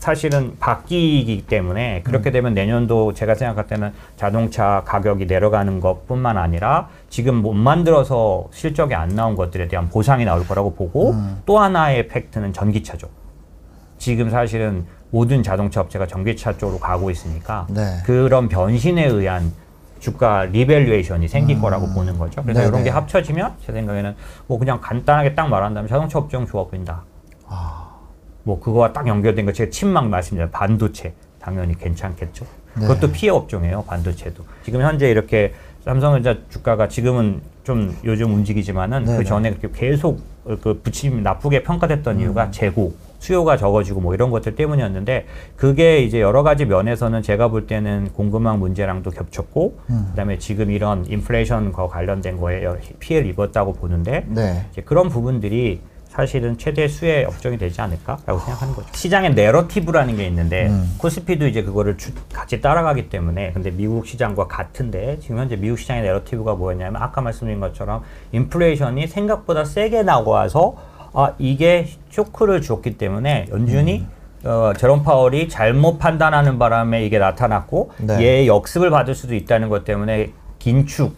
사실은 0.00 0.56
바뀌기 0.58 1.44
때문에 1.46 2.00
그렇게 2.02 2.30
되면 2.30 2.54
내년도 2.54 3.12
제가 3.12 3.34
생각할 3.34 3.66
때는 3.66 3.92
자동차 4.16 4.82
가격이 4.86 5.26
내려가는 5.26 5.78
것뿐만 5.78 6.38
아니라 6.38 6.88
지금 7.10 7.36
못 7.36 7.52
만들어서 7.52 8.48
실적이 8.50 8.94
안 8.94 9.10
나온 9.10 9.36
것들에 9.36 9.68
대한 9.68 9.90
보상이 9.90 10.24
나올 10.24 10.46
거라고 10.46 10.74
보고 10.74 11.14
또 11.44 11.58
하나의 11.58 12.08
팩트는 12.08 12.54
전기차죠. 12.54 13.08
지금 13.98 14.30
사실은 14.30 14.86
모든 15.10 15.42
자동차 15.42 15.82
업체가 15.82 16.06
전기차 16.06 16.56
쪽으로 16.56 16.78
가고 16.78 17.10
있으니까 17.10 17.66
네. 17.68 17.98
그런 18.06 18.48
변신에 18.48 19.04
의한 19.04 19.52
주가 19.98 20.44
revaluation이 20.46 21.28
생길 21.28 21.60
거라고 21.60 21.88
보는 21.92 22.18
거죠. 22.18 22.42
그래서 22.42 22.60
네네. 22.60 22.68
이런 22.70 22.84
게 22.84 22.90
합쳐지면 22.90 23.56
제 23.66 23.72
생각에는 23.72 24.16
뭐 24.46 24.58
그냥 24.58 24.80
간단하게 24.80 25.34
딱 25.34 25.48
말한다면 25.48 25.88
자동차 25.88 26.18
업종 26.18 26.46
좋아 26.46 26.64
보인다. 26.64 27.02
뭐 28.42 28.60
그거와 28.60 28.92
딱 28.92 29.06
연결된 29.06 29.46
거 29.46 29.52
제가 29.52 29.70
지금 29.70 29.95
막 29.95 30.08
말씀드린 30.08 30.50
반도체 30.50 31.14
당연히 31.40 31.76
괜찮겠죠. 31.76 32.46
네. 32.74 32.86
그것도 32.86 33.12
피해 33.12 33.30
업종이에요. 33.30 33.82
반도체도. 33.84 34.44
지금 34.62 34.82
현재 34.82 35.10
이렇게 35.10 35.52
삼성전자 35.84 36.36
주가가 36.50 36.88
지금은 36.88 37.40
좀 37.64 37.96
요즘 38.04 38.32
움직이지만은 38.32 39.04
네네. 39.04 39.18
그 39.18 39.24
전에 39.24 39.54
계속 39.74 40.20
그 40.62 40.80
부침 40.82 41.22
나쁘게 41.22 41.62
평가됐던 41.62 42.20
이유가 42.20 42.50
재고 42.50 42.94
수요가 43.18 43.56
적어지고 43.56 44.00
뭐 44.00 44.14
이런 44.14 44.30
것들 44.30 44.54
때문이었는데 44.54 45.26
그게 45.56 46.00
이제 46.00 46.20
여러 46.20 46.42
가지 46.42 46.64
면에서는 46.64 47.22
제가 47.22 47.48
볼 47.48 47.66
때는 47.66 48.10
공급망 48.14 48.58
문제랑도 48.58 49.10
겹쳤고 49.10 49.78
그다음에 50.10 50.38
지금 50.38 50.70
이런 50.70 51.04
인플레이션과 51.06 51.88
관련된 51.88 52.38
거에 52.38 52.64
피해를 52.98 53.28
입었다고 53.28 53.74
보는데 53.74 54.24
네. 54.28 54.64
이제 54.72 54.80
그런 54.82 55.08
부분들이 55.08 55.80
사실은 56.20 56.58
최대 56.58 56.86
수혜 56.86 57.24
업종이 57.24 57.56
되지 57.56 57.80
않을까라고 57.80 58.38
생각하는 58.40 58.74
거죠. 58.74 58.88
시장의 58.92 59.32
내러티브라는 59.34 60.16
게 60.16 60.26
있는데 60.26 60.66
음. 60.68 60.94
코스피도 60.98 61.46
이제 61.46 61.62
그거를 61.62 61.96
주- 61.96 62.12
같이 62.30 62.60
따라가기 62.60 63.08
때문에 63.08 63.52
근데 63.52 63.70
미국 63.70 64.06
시장과 64.06 64.46
같은데 64.46 65.18
지금 65.20 65.38
현재 65.38 65.56
미국 65.56 65.78
시장의 65.78 66.02
내러티브가 66.02 66.54
뭐였냐면 66.56 67.00
아까 67.00 67.22
말씀드린 67.22 67.58
것처럼 67.60 68.02
인플레이션이 68.32 69.06
생각보다 69.06 69.64
세게 69.64 70.02
나와서 70.02 70.76
아 71.14 71.32
이게 71.38 71.88
쇼크를 72.10 72.60
줬기 72.60 72.98
때문에 72.98 73.46
연준이 73.50 74.04
어, 74.44 74.72
제롬 74.76 75.02
파월이 75.02 75.48
잘못 75.48 75.98
판단하는 75.98 76.58
바람에 76.58 77.04
이게 77.06 77.18
나타났고 77.18 77.92
네. 77.98 78.20
얘의 78.20 78.46
역습을 78.46 78.90
받을 78.90 79.14
수도 79.14 79.34
있다는 79.34 79.70
것 79.70 79.84
때문에 79.86 80.32
긴축 80.58 81.14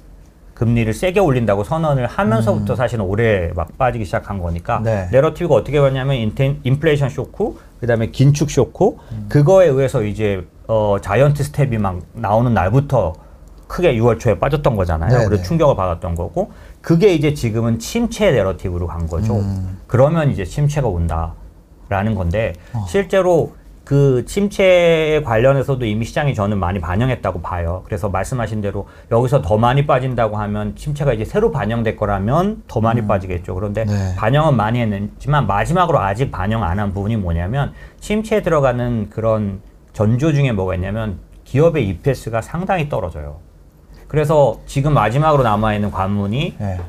금리를 0.63 0.93
세게 0.95 1.19
올린다고 1.19 1.65
선언을 1.65 2.07
하면서부터 2.07 2.77
사실은 2.77 3.05
올해 3.05 3.51
막 3.57 3.77
빠지기 3.79 4.05
시작한 4.05 4.39
거니까 4.39 4.79
음. 4.79 4.83
네. 4.85 5.09
narrative가 5.11 5.57
어떻게 5.57 5.81
봤냐면 5.81 6.15
인텐, 6.15 6.61
인플레이션 6.63 7.09
쇼크 7.09 7.59
그다음에 7.81 8.13
긴축 8.13 8.49
쇼크 8.49 8.97
그거에 9.29 9.67
의해서 9.67 10.05
이제 10.05 10.47
어 10.69 10.99
giant 11.03 11.43
step이 11.43 11.79
막 11.79 11.99
나오는 12.13 12.55
날부터 12.55 13.15
크게 13.67 13.97
6월 13.97 14.21
초에 14.21 14.39
빠졌던 14.39 14.77
거잖아요. 14.77 15.19
네, 15.19 15.25
그래서 15.25 15.43
네. 15.43 15.49
충격을 15.49 15.75
받았던 15.75 16.15
거고 16.15 16.53
그게 16.81 17.13
이제 17.13 17.35
지금은 17.35 17.81
침체 17.81 18.31
내러티브로 18.31 18.87
간 18.87 19.09
거죠. 19.09 19.35
음. 19.35 19.81
그러면 19.89 20.31
이제 20.31 20.45
침체가 20.45 20.87
온다라는 20.87 22.15
건데 22.15 22.53
어. 22.73 22.85
실제로 22.87 23.55
그 23.93 24.25
침체에 24.25 25.21
관련해서도 25.21 25.85
이미 25.85 26.07
시장이 26.07 26.35
저는 26.35 26.59
많이 26.59 26.81
반영했다고 26.81 27.43
봐요. 27.43 27.83
그래서 27.85 28.09
말씀하신 28.09 28.63
대로 28.63 28.89
여기서 29.11 29.43
더 29.43 29.59
많이 29.59 29.87
빠진다고 29.87 30.39
하면 30.39 30.75
침체가 30.77 31.13
이제 31.13 31.27
새로 31.27 31.51
반영될 31.51 31.97
거라면 31.97 32.63
더 32.67 32.81
많이 32.81 33.07
빠지겠죠. 33.07 33.55
그런데 33.55 33.85
네. 33.85 34.15
반영은 34.17 34.57
많이 34.57 34.81
했지만 34.81 35.47
마지막으로 35.47 35.99
아직 36.01 36.31
반영 36.31 36.65
안 36.65 36.79
한 36.79 36.95
부분이 36.95 37.17
뭐냐면 37.19 37.75
침체에 38.01 38.41
들어가는 38.41 39.11
그런 39.11 39.61
전조 39.93 40.33
중에 40.33 40.53
뭐가 40.53 40.75
있냐면 40.77 41.19
기업의 41.45 41.87
EPS가 41.87 42.41
상당히 42.41 42.89
떨어져요. 42.89 43.41
그래서 44.09 44.59
지금 44.65 44.95
마지막으로 44.95 45.43
남아 45.43 45.75
있는 45.75 45.91
관문이 45.91 46.55
네. 46.59 46.81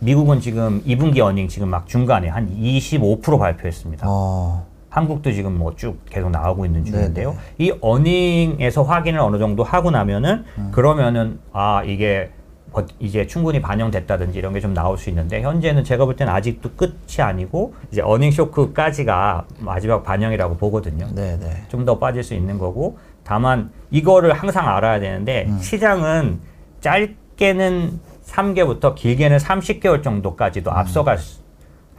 미국은 0.00 0.40
지금 0.40 0.82
2분기 0.84 1.20
어닝 1.20 1.48
지금 1.48 1.70
막 1.70 1.86
중간에 1.86 2.28
한 2.28 2.54
25% 2.54 3.38
발표했습니다. 3.38 4.06
어. 4.06 4.75
한국도 4.96 5.30
지금 5.32 5.58
뭐 5.58 5.76
쭉 5.76 5.98
계속 6.06 6.30
나오고 6.30 6.64
있는 6.64 6.82
중인데요. 6.84 7.30
네네. 7.32 7.42
이 7.58 7.72
어닝에서 7.82 8.82
확인을 8.82 9.20
어느 9.20 9.36
정도 9.36 9.62
하고 9.62 9.90
나면은 9.90 10.44
음. 10.56 10.70
그러면은 10.72 11.38
아 11.52 11.82
이게 11.84 12.30
버- 12.72 12.86
이제 12.98 13.26
충분히 13.26 13.60
반영됐다든지 13.60 14.38
이런 14.38 14.54
게 14.54 14.60
좀 14.60 14.72
나올 14.72 14.96
수 14.96 15.10
있는데 15.10 15.42
현재는 15.42 15.84
제가 15.84 16.06
볼 16.06 16.16
때는 16.16 16.32
아직도 16.32 16.70
끝이 16.76 17.20
아니고 17.20 17.74
이제 17.92 18.00
어닝 18.00 18.30
쇼크까지가 18.30 19.44
마지막 19.58 20.02
반영이라고 20.02 20.56
보거든요. 20.56 21.06
네, 21.14 21.38
네. 21.38 21.62
좀더 21.68 21.98
빠질 21.98 22.22
수 22.24 22.32
있는 22.32 22.56
거고 22.58 22.96
다만 23.22 23.70
이거를 23.90 24.32
항상 24.32 24.66
알아야 24.66 24.98
되는데 24.98 25.44
음. 25.46 25.58
시장은 25.60 26.40
짧게는 26.80 28.00
3개부터 28.24 28.94
길게는 28.94 29.36
30개월 29.36 29.96
음. 29.98 30.02
정도까지도 30.02 30.72
앞서갈 30.72 31.18
수 31.18 31.40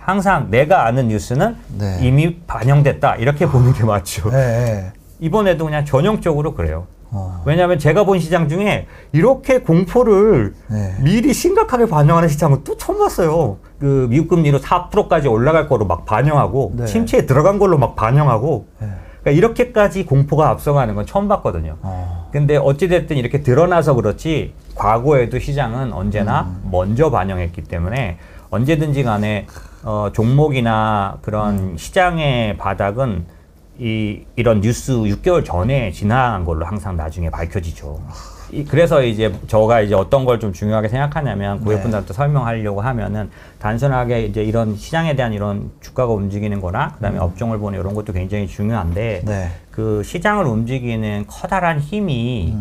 항상 0.07 0.49
내가 0.49 0.85
아는 0.85 1.09
뉴스는 1.09 1.57
네. 1.77 1.99
이미 2.01 2.39
반영됐다 2.47 3.17
이렇게 3.17 3.45
보는 3.45 3.73
게 3.73 3.83
맞죠. 3.83 4.29
네, 4.29 4.37
네. 4.37 4.93
이번에도 5.19 5.65
그냥 5.65 5.83
전형적으로 5.83 6.53
그래요. 6.53 6.87
어. 7.11 7.43
왜냐하면 7.45 7.77
제가 7.77 8.05
본 8.05 8.17
시장 8.17 8.47
중에 8.47 8.87
이렇게 9.11 9.59
공포를 9.59 10.53
네. 10.69 10.95
미리 11.01 11.33
심각하게 11.33 11.87
반영하는 11.87 12.29
시장은 12.29 12.63
또 12.63 12.77
처음 12.77 12.99
봤어요. 12.99 13.57
그 13.79 14.07
미국 14.09 14.29
금리로 14.29 14.61
4%까지 14.61 15.27
올라갈 15.27 15.67
거로 15.67 15.85
막 15.85 16.05
반영하고 16.05 16.71
네. 16.77 16.85
침체에 16.85 17.25
들어간 17.25 17.59
걸로 17.59 17.77
막 17.77 17.97
반영하고 17.97 18.65
네. 18.79 18.87
그러니까 19.23 19.31
이렇게까지 19.31 20.05
공포가 20.05 20.49
앞서가는 20.51 20.95
건 20.95 21.05
처음 21.05 21.27
봤거든요. 21.27 21.75
어. 21.81 22.29
근데 22.31 22.55
어찌됐든 22.55 23.17
이렇게 23.17 23.41
드러나서 23.41 23.93
그렇지 23.93 24.53
과거에도 24.73 25.37
시장은 25.37 25.91
언제나 25.91 26.43
음. 26.43 26.69
먼저 26.71 27.11
반영했기 27.11 27.65
때문에 27.65 28.19
언제든지 28.49 29.03
간에 29.03 29.47
어, 29.87 30.11
종목이나 30.11 31.17
그런 31.21 31.57
음. 31.57 31.77
시장의 31.77 32.57
바닥은 32.57 33.23
이, 33.79 34.19
이런 34.35 34.59
뉴스 34.59 34.91
6개월 34.91 35.45
전에 35.45 35.91
지나간 35.93 36.43
걸로 36.43 36.65
항상 36.65 36.97
나중에 36.97 37.29
밝혀지죠. 37.29 38.01
이, 38.51 38.65
그래서 38.65 39.01
이제 39.01 39.33
저가 39.47 39.79
이제 39.79 39.95
어떤 39.95 40.25
걸 40.25 40.39
좀 40.39 40.51
중요하게 40.51 40.89
생각하냐면 40.89 41.61
고객분들한테 41.61 42.13
설명하려고 42.13 42.81
하면은 42.81 43.29
단순하게 43.59 44.23
이제 44.25 44.43
이런 44.43 44.75
시장에 44.75 45.15
대한 45.15 45.31
이런 45.31 45.71
주가가 45.79 46.11
움직이는 46.11 46.59
거나 46.59 46.89
그다음에 46.95 47.17
업종을 47.19 47.57
보는 47.57 47.79
이런 47.79 47.93
것도 47.95 48.11
굉장히 48.11 48.45
중요한데 48.45 49.21
음. 49.23 49.25
네. 49.25 49.51
그 49.71 50.03
시장을 50.03 50.45
움직이는 50.47 51.23
커다란 51.27 51.79
힘이 51.79 52.53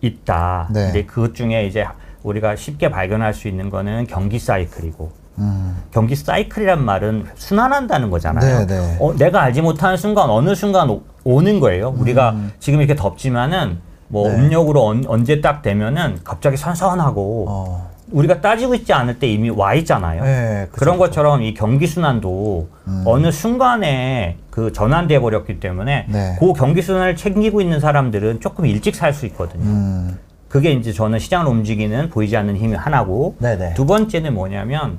있다. 0.00 0.68
네. 0.72 0.84
근데 0.86 1.04
그것 1.04 1.34
중에 1.34 1.66
이제 1.66 1.84
우리가 2.22 2.56
쉽게 2.56 2.90
발견할 2.90 3.34
수 3.34 3.46
있는 3.46 3.68
거는 3.68 4.06
경기 4.06 4.38
사이클이고 4.38 5.20
음. 5.38 5.76
경기 5.92 6.14
사이클이란 6.14 6.84
말은 6.84 7.26
순환한다는 7.34 8.10
거잖아요. 8.10 8.66
네, 8.66 8.66
네. 8.66 8.96
어, 9.00 9.14
내가 9.16 9.42
알지 9.42 9.62
못하는 9.62 9.96
순간 9.96 10.30
어느 10.30 10.54
순간 10.54 11.00
오, 11.24 11.40
는 11.42 11.60
거예요. 11.60 11.94
우리가 11.96 12.34
지금 12.58 12.80
이렇게 12.80 12.94
덥지만은 12.94 13.78
뭐 14.08 14.28
음. 14.28 14.36
네. 14.36 14.42
음력으로 14.42 14.84
언, 14.84 15.04
언제 15.06 15.40
딱 15.40 15.62
되면은 15.62 16.20
갑자기 16.24 16.56
선선하고 16.56 17.46
어. 17.48 17.92
우리가 18.10 18.42
따지고 18.42 18.74
있지 18.74 18.92
않을 18.92 19.18
때 19.18 19.26
이미 19.26 19.48
와 19.48 19.72
있잖아요. 19.74 20.22
네, 20.22 20.68
그런. 20.72 20.98
것처럼 20.98 21.42
이 21.42 21.54
경기 21.54 21.86
순환도 21.86 22.68
음. 22.88 23.02
어느 23.06 23.30
순간에 23.30 24.36
그 24.50 24.70
전환돼 24.72 25.18
버렸기 25.20 25.60
때문에 25.60 26.06
네. 26.10 26.36
그 26.38 26.52
경기 26.52 26.82
순환을 26.82 27.16
챙기고 27.16 27.62
있는 27.62 27.80
사람들은 27.80 28.40
조금 28.40 28.66
일찍 28.66 28.94
살 28.96 29.14
수 29.14 29.24
있거든요. 29.26 29.64
음. 29.64 30.18
그게 30.48 30.72
이제 30.72 30.92
저는 30.92 31.18
시장을 31.18 31.50
움직이는 31.50 32.10
보이지 32.10 32.36
않는 32.36 32.56
힘이 32.56 32.74
하나고 32.74 33.36
네네. 33.38 33.72
두 33.72 33.86
번째는 33.86 34.34
뭐냐면 34.34 34.98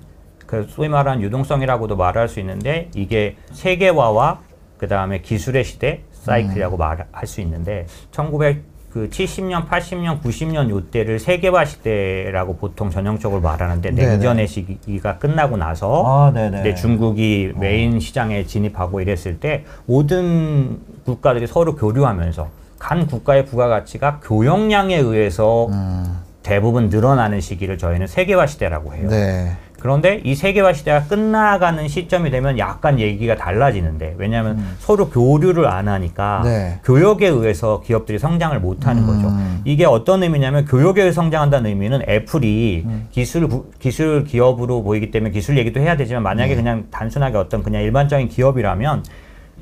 그 0.54 0.68
소위 0.70 0.88
말하는 0.88 1.24
유동성이라고도 1.24 1.96
말할 1.96 2.30
수 2.30 2.40
있는데 2.40 2.88
이게 2.94 3.36
세계화와 3.54 4.42
그 4.78 4.88
다음에 4.88 5.22
기술의 5.22 5.64
시대 5.64 6.02
사이클이라고 6.12 6.78
말할 6.78 7.08
수 7.26 7.42
있는데 7.42 7.88
1970년, 8.12 9.68
80년, 9.68 10.22
90년 10.22 10.70
요때를 10.70 11.18
세계화 11.18 11.66
시대라고 11.66 12.58
보통 12.58 12.92
전형적으로 12.92 13.42
말하는데 13.42 13.90
네네. 13.90 14.08
냉전의 14.10 14.48
시기가 14.48 15.18
끝나고 15.18 15.58
나서 15.58 16.04
아, 16.06 16.32
중국이 16.76 17.54
메인 17.56 18.00
시장에 18.00 18.46
진입하고 18.46 19.02
이랬을 19.02 19.40
때 19.40 19.66
모든 19.88 20.78
국가들이 21.04 21.48
서로 21.48 21.76
교류하면서 21.76 22.48
간 22.78 23.08
국가의 23.08 23.46
부가가치가 23.46 24.20
교역량에 24.22 24.98
의해서 24.98 25.66
음. 25.72 26.20
대부분 26.44 26.90
늘어나는 26.90 27.42
시기를 27.42 27.78
저희는 27.78 28.06
세계화 28.06 28.46
시대라고 28.46 28.94
해요. 28.94 29.08
네. 29.10 29.58
그런데 29.84 30.22
이 30.24 30.34
세계화 30.34 30.72
시대가 30.72 31.04
끝나가는 31.04 31.86
시점이 31.90 32.32
되면 32.32 32.58
약간 32.58 33.02
얘기가 33.02 33.36
달라지는데 33.36 34.16
왜냐하면 34.18 34.64
서로 34.80 35.10
교류를 35.10 35.68
안 35.68 35.90
하니까 35.90 36.40
음. 36.40 36.44
네. 36.46 36.80
교역에 36.86 37.28
의해서 37.28 37.82
기업들이 37.82 38.18
성장을 38.18 38.58
못 38.62 38.88
하는 38.88 39.06
거죠. 39.06 39.28
음. 39.28 39.60
이게 39.66 39.84
어떤 39.84 40.24
의미냐면 40.24 40.64
교역에 40.64 41.02
의해서 41.02 41.16
성장한다는 41.22 41.70
의미는 41.70 42.02
애플이 42.08 42.84
음. 42.86 43.08
기술 43.12 43.50
부- 43.50 43.66
기술 43.78 44.24
기업으로 44.24 44.84
보이기 44.84 45.12
때문에 45.12 45.32
기술 45.32 45.58
얘기도 45.58 45.82
해야 45.82 45.98
되지만 45.98 46.24
네. 46.24 46.30
만약에 46.30 46.56
그냥 46.56 46.86
단순하게 46.90 47.36
어떤 47.38 47.62
그냥 47.62 47.82
일반적인 47.82 48.30
기업이라면 48.30 49.04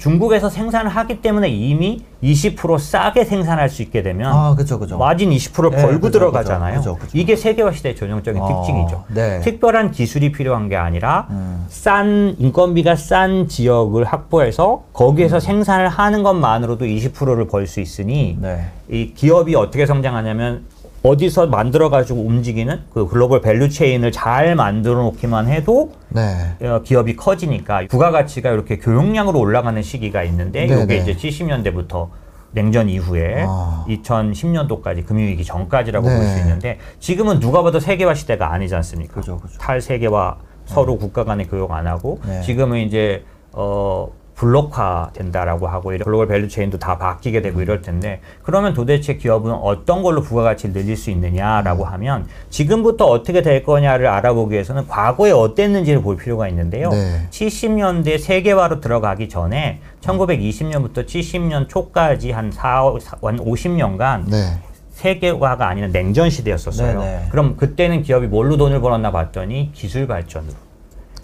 중국에서 0.02 0.50
생산을 0.50 0.90
하기 0.90 1.22
때문에 1.22 1.48
이미 1.48 2.04
20% 2.24 2.80
싸게 2.80 3.24
생산할 3.24 3.70
수 3.70 3.84
있게 3.84 4.02
되면 4.02 4.34
아, 4.34 4.56
그죠, 4.56 4.80
그죠. 4.80 4.98
마진 4.98 5.30
20% 5.30 5.70
네, 5.70 5.82
벌고 5.82 6.02
그죠, 6.08 6.12
들어가잖아요. 6.18 6.80
그죠, 6.80 6.96
그죠. 6.96 7.12
이게 7.14 7.36
세계화 7.36 7.72
시대의 7.72 7.96
전형적인 7.96 8.42
아, 8.42 8.48
특징이죠. 8.48 9.04
네. 9.10 9.40
특별한 9.42 9.92
기술이 9.92 10.32
필요한 10.32 10.70
게 10.70 10.76
아니라 10.76 11.28
음. 11.30 11.66
싼 11.70 12.36
인건비가 12.40 12.96
싼 12.96 13.48
지역을 13.48 14.06
확보해서 14.06 14.86
거기에서 14.92 15.38
음. 15.38 15.40
생산을 15.40 15.88
하는 15.88 16.24
것만으로도 16.24 16.86
20%를 16.86 17.48
벌 17.48 17.68
수 17.68 17.80
있으니 17.80 18.38
네. 18.42 18.66
이 18.90 19.14
기업이 19.14 19.56
어떻게 19.56 19.86
성장하냐면 19.86 20.64
어디서 21.04 21.48
만들어 21.48 21.90
가지고 21.90 22.22
움직이는 22.22 22.82
그 22.94 23.08
global 23.08 23.42
value 23.42 23.70
chain을 23.70 24.12
잘 24.12 24.56
만들어 24.56 25.02
놓기만 25.04 25.48
해도 25.48 25.92
네. 26.10 26.56
어, 26.62 26.82
기업이 26.84 27.16
커지니까 27.16 27.88
부가가치가 27.90 28.52
이렇게 28.52 28.78
교역량으로 28.78 29.40
올라가는 29.40 29.82
시기가 29.82 30.24
있는데 30.24 30.68
네네. 30.68 30.84
이게 30.84 30.98
이제 30.98 31.16
70년대부터 31.16 32.10
냉전 32.52 32.90
이후에 32.90 33.46
아. 33.48 33.86
2010년도까지 33.88 35.06
금융위기 35.06 35.44
전까지라고 35.44 36.08
네. 36.08 36.18
볼수 36.18 36.38
있는데 36.40 36.78
지금은 37.00 37.40
누가 37.40 37.64
봐도 37.64 37.80
세계화 37.80 38.14
시대가 38.14 38.52
아니지 38.54 38.76
않습니까? 38.76 39.14
그죠, 39.14 39.38
그죠. 39.40 39.58
탈세계화 39.58 40.38
서로 40.66 40.98
국가 40.98 41.24
간의 41.24 41.48
교역 41.48 41.72
안 41.72 41.88
하고 41.88 42.20
네. 42.26 42.42
지금은 42.42 42.80
이제 42.80 43.24
어 43.54 44.08
블록화 44.36 45.12
된다라고 45.14 45.68
하고 45.68 45.92
이런 45.94 46.04
global 46.04 46.28
value 46.28 46.48
chain도 46.48 46.80
다 46.80 46.98
바뀌게 46.98 47.42
되고 47.42 47.62
이럴 47.62 47.82
텐데 47.82 48.22
그러면 48.44 48.74
도대체 48.74 49.16
기업은 49.16 49.52
어떤 49.52 50.02
걸로 50.02 50.22
부가가치를 50.22 50.74
늘릴 50.74 50.98
수 50.98 51.12
있느냐라고 51.12 51.86
하면 51.86 52.28
지금부터 52.50 53.06
어떻게 53.06 53.42
될 53.42 53.64
거냐를 53.64 54.08
알아보기 54.08 54.54
위해서는 54.54 54.88
과거에 54.88 55.32
어땠는지를 55.32 56.02
볼 56.02 56.18
필요가 56.18 56.48
있는데요. 56.48 56.90
네. 56.90 57.28
70년대 57.30 58.18
세계화로 58.18 58.80
들어가기 58.82 59.30
전에 59.30 59.80
1920년부터 60.02 61.06
70년 61.06 61.70
초까지 61.70 62.32
한 62.32 62.52
4, 62.52 62.84
한 63.22 63.38
50년간 63.38 64.30
네. 64.30 64.58
세계화가 64.92 65.68
아니라 65.68 65.88
냉전 65.88 66.30
시대였었어요. 66.30 67.00
네네. 67.00 67.28
그럼 67.32 67.58
그때는 67.58 68.04
기업이 68.04 68.28
뭘로 68.28 68.58
돈을 68.58 68.82
벌었나 68.82 69.12
봤더니 69.12 69.72
기술 69.74 70.08
발전으로. 70.08 70.71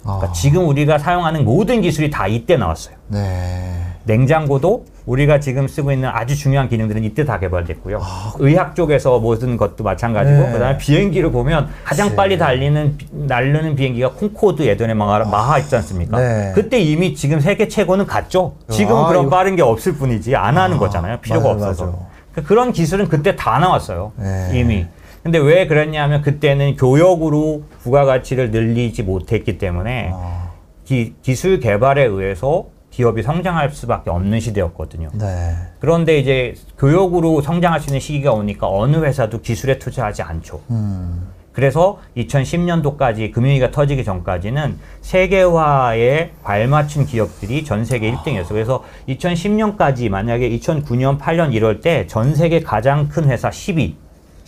그러니까 0.08 0.28
아, 0.28 0.32
지금 0.32 0.66
우리가 0.68 0.98
사용하는 0.98 1.44
모든 1.44 1.82
기술이 1.82 2.08
다 2.10 2.26
이때 2.26 2.56
나왔어요. 2.56 2.96
네. 3.08 3.74
냉장고도 4.04 4.86
우리가 5.04 5.38
지금 5.40 5.68
쓰고 5.68 5.92
있는 5.92 6.08
아주 6.08 6.34
중요한 6.34 6.68
기능들은 6.70 7.04
이때 7.04 7.24
다 7.26 7.38
개발됐고요. 7.38 8.00
의학 8.38 8.74
쪽에서 8.74 9.18
모든 9.18 9.58
것도 9.58 9.84
마찬가지고 9.84 10.38
네. 10.46 10.52
그다음에 10.52 10.78
비행기를 10.78 11.30
보면 11.30 11.68
가장 11.84 12.16
빨리 12.16 12.38
달리는 12.38 12.96
비- 12.96 13.06
날르는 13.12 13.76
비행기가 13.76 14.12
콘코드 14.12 14.62
예전에 14.62 14.94
마하, 14.94 15.18
마하 15.24 15.58
있지 15.58 15.76
않습니까? 15.76 16.18
네. 16.18 16.52
그때 16.54 16.78
이미 16.80 17.14
지금 17.14 17.40
세계 17.40 17.68
최고는 17.68 18.06
갔죠. 18.06 18.54
지금은 18.70 19.04
아, 19.04 19.08
그런 19.08 19.22
이거- 19.26 19.30
빠른 19.30 19.56
게 19.56 19.62
없을 19.62 19.92
뿐이지 19.94 20.34
안 20.36 20.56
하는 20.56 20.78
거잖아요. 20.78 21.18
필요가 21.18 21.48
맞아요, 21.54 21.56
없어서. 21.70 21.84
맞아요. 21.84 22.06
그- 22.34 22.42
그런 22.44 22.72
기술은 22.72 23.08
그때 23.08 23.36
다 23.36 23.58
나왔어요. 23.58 24.12
네. 24.16 24.50
이미. 24.54 24.86
근데 25.22 25.38
왜 25.38 25.66
그랬냐면 25.66 26.22
그때는 26.22 26.76
교역으로 26.76 27.64
부가가치를 27.82 28.50
늘리지 28.50 29.02
못했기 29.02 29.58
때문에 29.58 30.10
아, 30.12 30.50
기, 30.84 31.14
기술 31.22 31.60
개발에 31.60 32.04
의해서 32.04 32.66
기업이 32.90 33.22
성장할 33.22 33.70
수밖에 33.70 34.10
없는 34.10 34.40
시대였거든요. 34.40 35.10
네. 35.14 35.54
그런데 35.80 36.18
이제 36.18 36.54
교역으로 36.78 37.42
성장할 37.42 37.80
수 37.80 37.88
있는 37.90 38.00
시기가 38.00 38.32
오니까 38.32 38.68
어느 38.68 38.96
회사도 38.96 39.40
기술에 39.40 39.78
투자하지 39.78 40.22
않죠. 40.22 40.60
음. 40.70 41.28
그래서 41.52 41.98
2010년도까지 42.16 43.32
금융위기가 43.32 43.70
터지기 43.72 44.04
전까지는 44.04 44.78
세계화에 45.00 46.30
발맞춘 46.44 47.06
기업들이 47.06 47.64
전 47.64 47.84
세계 47.84 48.12
1등이었어요. 48.12 48.48
그래서 48.48 48.84
2010년까지 49.08 50.08
만약에 50.08 50.48
2009년, 50.50 51.18
8년 51.18 51.52
이럴 51.52 51.80
때 51.80 52.06
전 52.06 52.34
세계 52.36 52.60
가장 52.60 53.08
큰 53.08 53.24
회사 53.28 53.50
10위, 53.50 53.94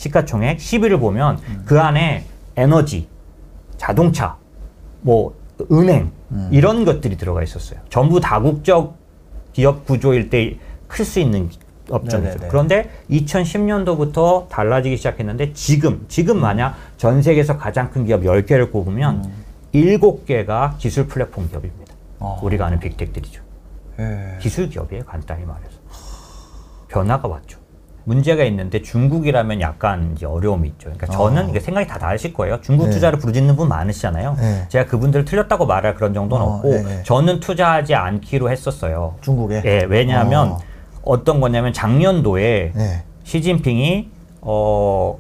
시가총액 0.01 0.57
10위를 0.59 0.99
보면 0.99 1.39
그 1.67 1.79
안에 1.79 2.25
에너지, 2.57 3.07
자동차, 3.77 4.37
뭐 5.03 5.39
은행 5.71 6.11
이런 6.51 6.87
것들이 6.87 7.17
들어가 7.19 7.43
있었어요. 7.43 7.81
전부 7.91 8.19
다국적 8.21 8.97
기업 9.53 9.85
구조일 9.85 10.31
때 10.31 10.59
클 10.91 11.05
수 11.05 11.21
있는 11.21 11.49
업종이죠. 11.89 12.31
네네네. 12.31 12.49
그런데 12.49 12.91
2010년도부터 13.11 14.49
달라지기 14.49 14.97
시작했는데 14.97 15.53
지금 15.53 16.05
지금 16.09 16.41
만약 16.41 16.77
전 16.97 17.23
세계에서 17.23 17.57
가장 17.59 17.91
큰 17.91 18.05
기업 18.05 18.23
10개를 18.23 18.73
꼽으면 18.73 19.31
일곱 19.73 20.27
개가 20.27 20.77
기술 20.79 21.07
플랫폼 21.07 21.49
기업입니다. 21.49 21.95
어. 22.19 22.41
우리가 22.43 22.67
아는 22.67 22.81
빅텍들이죠. 22.81 23.43
예. 24.01 24.39
기술 24.41 24.69
기업이에요, 24.69 25.05
간단히 25.05 25.45
말해서. 25.45 25.79
변화가 26.89 27.29
왔죠. 27.29 27.60
문제가 28.11 28.43
있는데 28.45 28.83
중국이라면 28.83 29.61
약간 29.61 30.15
이제 30.17 30.27
어려움이 30.27 30.67
있죠. 30.71 30.91
그러니까 30.93 31.07
저는 31.07 31.49
이게 31.51 31.61
생각이 31.61 31.87
다 31.87 31.97
다르실 31.97 32.35
거예요. 32.35 32.61
중국 32.61 32.87
네. 32.87 32.91
투자를 32.91 33.21
부르짖는 33.21 33.55
분 33.55 33.69
많으시잖아요. 33.69 34.37
네. 34.37 34.67
제가 34.69 34.87
그분들 34.87 35.25
틀렸다고 35.25 35.65
말할 35.65 35.95
그런 35.95 36.13
정도는 36.13 36.45
어, 36.45 36.57
없고 36.57 36.71
네, 36.71 36.83
네. 36.83 37.03
저는 37.05 37.39
투자하지 37.39 37.95
않기로 37.95 38.51
했었어요. 38.51 39.15
중국에. 39.21 39.63
예, 39.65 39.87
왜냐하면 39.89 40.49
어. 40.49 40.59
어. 41.05 41.23
떤 41.23 41.41
거냐면 41.41 41.73
작년도에 41.73 42.73
네. 42.75 43.05
시진핑이 43.23 44.09
어 44.41 45.17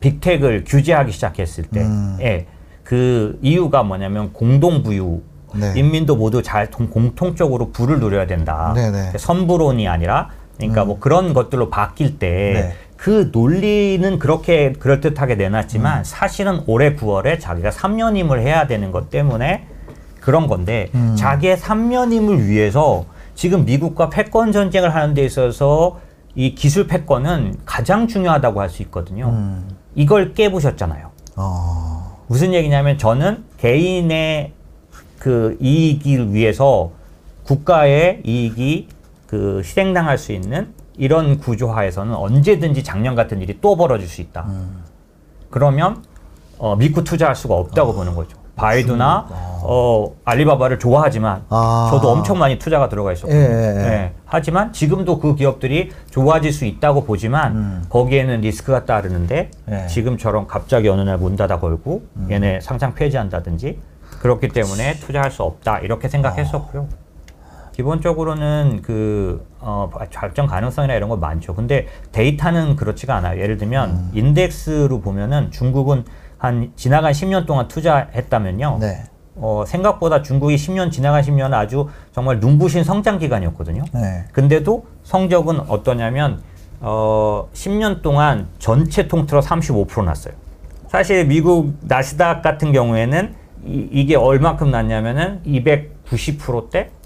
빅텍을 0.00 0.64
규제하기 0.66 1.12
시작했을 1.12 1.64
때, 1.64 1.80
음. 1.82 2.16
예, 2.22 2.46
그 2.84 3.38
이유가 3.42 3.82
뭐냐면 3.82 4.32
공동 4.32 4.82
부유. 4.82 5.20
네. 5.54 5.72
인민도 5.76 6.16
모두 6.16 6.42
잘 6.42 6.68
동- 6.70 6.88
공통적으로 6.88 7.70
부를 7.70 8.00
누려야 8.00 8.26
된다. 8.26 8.74
선부론이 9.16 9.86
아니라, 9.86 10.30
그러니까 10.56 10.84
뭐 10.84 10.98
그런 10.98 11.34
것들로 11.34 11.70
바뀔 11.70 12.18
때 12.18 12.28
네. 12.28 12.74
그 12.96 13.30
논리는 13.32 14.18
그렇게 14.18 14.72
그럴듯하게 14.72 15.34
내놨지만 15.34 16.04
사실은 16.04 16.62
올해 16.66 16.94
9월에 16.96 17.38
자기가 17.40 17.70
3년임을 17.70 18.38
해야 18.40 18.66
되는 18.66 18.92
것 18.92 19.10
때문에 19.10 19.66
그런 20.20 20.46
건데 20.46 20.90
자기의 21.16 21.58
3년임을 21.58 22.46
위해서 22.46 23.04
지금 23.34 23.64
미국과 23.66 24.08
패권 24.08 24.52
전쟁을 24.52 24.94
하는 24.94 25.12
데 25.12 25.24
있어서 25.24 26.00
이 26.34 26.54
기술 26.54 26.86
패권은 26.86 27.56
가장 27.64 28.08
중요하다고 28.08 28.60
할 28.60 28.70
수 28.70 28.82
있거든요. 28.82 29.28
음. 29.28 29.68
이걸 29.94 30.32
깨부셨잖아요. 30.32 31.10
어. 31.36 32.24
무슨 32.26 32.54
얘기냐면 32.54 32.96
저는 32.96 33.44
개인의 33.58 34.52
그 35.18 35.56
이익을 35.60 36.32
위해서 36.32 36.90
국가의 37.44 38.20
이익이 38.24 38.88
그 39.26 39.58
희생당할 39.58 40.18
수 40.18 40.32
있는 40.32 40.72
이런 40.96 41.38
구조화에서는 41.38 42.14
언제든지 42.14 42.84
작년 42.84 43.14
같은 43.14 43.40
일이 43.42 43.58
또 43.60 43.76
벌어질 43.76 44.06
수 44.08 44.20
있다. 44.20 44.46
그러면 45.50 46.02
어, 46.58 46.76
믿고 46.76 47.02
투자할 47.04 47.34
수가 47.34 47.54
없다고 47.54 47.94
보는 47.94 48.14
거죠. 48.14 48.36
바이두나 48.56 49.26
어, 49.62 50.12
알리바바를 50.24 50.78
좋아하지만 50.78 51.42
아. 51.48 51.88
저도 51.90 52.08
엄청 52.10 52.38
많이 52.38 52.56
투자가 52.58 52.88
들어가 52.88 53.12
있었거든요. 53.12 53.40
예, 53.40 53.44
예, 53.44 53.76
예. 53.76 53.88
예. 53.92 54.12
하지만 54.26 54.72
지금도 54.72 55.18
그 55.18 55.34
기업들이 55.34 55.90
좋아질 56.10 56.52
수 56.52 56.64
있다고 56.64 57.02
보지만 57.04 57.84
거기에는 57.88 58.42
리스크가 58.42 58.84
따르는데 58.84 59.50
예. 59.70 59.86
지금처럼 59.88 60.46
갑자기 60.46 60.88
어느 60.88 61.00
날 61.00 61.18
문 61.18 61.34
닫아 61.34 61.58
걸고 61.58 62.02
얘네 62.30 62.60
상장 62.60 62.94
폐지한다든지 62.94 63.80
그렇기 64.20 64.48
때문에 64.48 64.94
투자할 65.00 65.32
수 65.32 65.42
없다 65.42 65.80
이렇게 65.80 66.08
생각했었고요. 66.08 66.86
기본적으로는 67.74 68.82
그 68.82 69.44
어, 69.58 69.90
발전 70.12 70.46
가능성이나 70.46 70.94
이런 70.94 71.08
거 71.08 71.16
많죠. 71.16 71.54
근데 71.54 71.88
데이터는 72.12 72.76
그렇지가 72.76 73.16
않아요. 73.16 73.40
예를 73.40 73.56
들면 73.56 74.10
인덱스로 74.14 75.00
보면은 75.00 75.50
중국은 75.50 76.04
한 76.38 76.72
지나간 76.76 77.12
10년 77.12 77.46
동안 77.46 77.66
투자했다면요. 77.66 78.78
네. 78.80 79.04
어, 79.36 79.64
생각보다 79.66 80.22
중국이 80.22 80.54
10년 80.54 80.92
지나간 80.92 81.22
10년은 81.22 81.52
아주 81.54 81.88
정말 82.12 82.38
눈부신 82.38 82.84
성장 82.84 83.18
기간이었거든요. 83.18 83.82
네. 83.92 84.24
근데도 84.32 84.86
성적은 85.02 85.60
어떠냐면 85.68 86.42
어, 86.80 87.48
10년 87.54 88.02
동안 88.02 88.46
전체 88.60 89.08
통틀어 89.08 89.40
35% 89.40 90.04
났어요. 90.04 90.34
사실 90.86 91.26
미국 91.26 91.74
나스닥 91.80 92.42
같은 92.42 92.70
경우에는 92.70 93.34
이, 93.66 93.88
이게 93.90 94.14
얼마큼 94.14 94.70
났냐면은 94.70 95.40
290%대 95.44 96.78
와. 96.78 97.03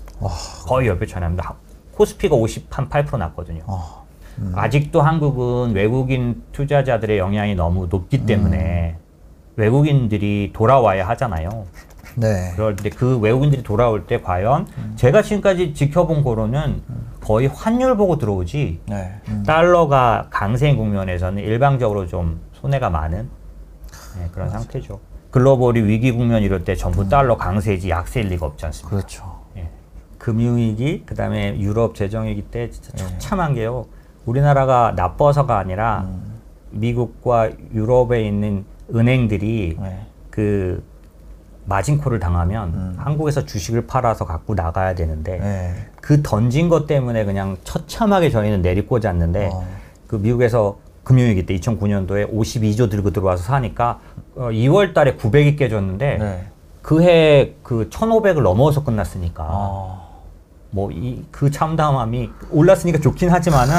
거의 0.66 0.88
열배 0.88 1.06
차이 1.06 1.20
납니다. 1.20 1.54
코스피가 1.92 2.36
58% 2.36 3.16
났거든요. 3.18 3.62
어. 3.66 4.06
아직도 4.54 5.02
한국은 5.02 5.72
외국인 5.74 6.42
투자자들의 6.52 7.18
영향이 7.18 7.54
너무 7.56 7.86
높기 7.90 8.24
때문에 8.24 8.96
외국인들이 9.56 10.52
돌아와야 10.54 11.08
하잖아요. 11.08 11.66
네. 12.14 12.52
그럴 12.54 12.74
때 12.76 12.90
그 12.90 13.18
외국인들이 13.18 13.62
돌아올 13.62 14.06
때 14.06 14.20
과연 14.20 14.66
제가 14.96 15.22
지금까지 15.22 15.74
지켜본 15.74 16.22
거로는 16.22 16.82
거의 17.20 17.48
환율 17.48 17.96
보고 17.96 18.16
들어오지 18.18 18.80
네. 18.86 19.20
달러가 19.46 20.28
강세인 20.30 20.76
국면에서는 20.76 21.42
일방적으로 21.42 22.06
좀 22.06 22.40
손해가 22.54 22.90
많은 22.90 23.28
네, 24.18 24.28
그런 24.32 24.50
상태죠. 24.50 25.00
글로벌이 25.30 25.82
위기 25.82 26.10
국면 26.12 26.42
이럴 26.42 26.64
때 26.64 26.74
전부 26.74 27.08
달러 27.08 27.36
강세지 27.36 27.90
약세일 27.90 28.28
리가 28.28 28.46
없지 28.46 28.66
않습니까? 28.66 28.96
그렇죠. 28.96 29.37
예. 30.18 30.24
금융위기, 30.24 31.04
그 31.06 31.14
다음에 31.14 31.58
유럽 31.58 31.94
재정위기 31.94 32.42
때 32.42 32.70
진짜 32.70 32.96
처참한 32.96 33.54
게요. 33.54 33.86
우리나라가 34.26 34.92
나빠서가 34.94 35.58
아니라 35.58 36.06
미국과 36.70 37.50
유럽에 37.72 38.22
있는 38.22 38.64
은행들이 38.94 39.76
네. 39.80 40.06
그 40.30 40.82
마진콜을 41.64 42.18
당하면 42.18 42.94
한국에서 42.96 43.44
주식을 43.44 43.86
팔아서 43.86 44.24
갖고 44.24 44.54
나가야 44.54 44.94
되는데 44.94 45.38
네. 45.38 45.74
그 46.00 46.22
던진 46.22 46.68
것 46.68 46.86
때문에 46.86 47.24
그냥 47.24 47.58
처참하게 47.64 48.30
저희는 48.30 48.62
내리꽂았는데 48.62 49.50
어. 49.52 49.66
그 50.06 50.16
미국에서 50.16 50.78
금융위기 51.04 51.46
때 51.46 51.56
2009년도에 51.56 52.32
52조 52.32 52.90
들고 52.90 53.10
들어와서 53.10 53.42
사니까 53.42 54.00
어, 54.36 54.48
2월 54.48 54.94
달에 54.94 55.16
900이 55.16 55.58
깨졌는데 55.58 56.18
네. 56.18 56.46
그해 56.82 57.54
그 57.62 57.88
1,500을 57.90 58.42
넘어서 58.42 58.82
끝났으니까 58.82 59.44
아. 59.46 60.07
뭐 60.70 60.90
이 60.92 61.24
그 61.30 61.50
참담함이 61.50 62.30
올랐으니까 62.50 62.98
좋긴 63.00 63.30
하지만은 63.30 63.72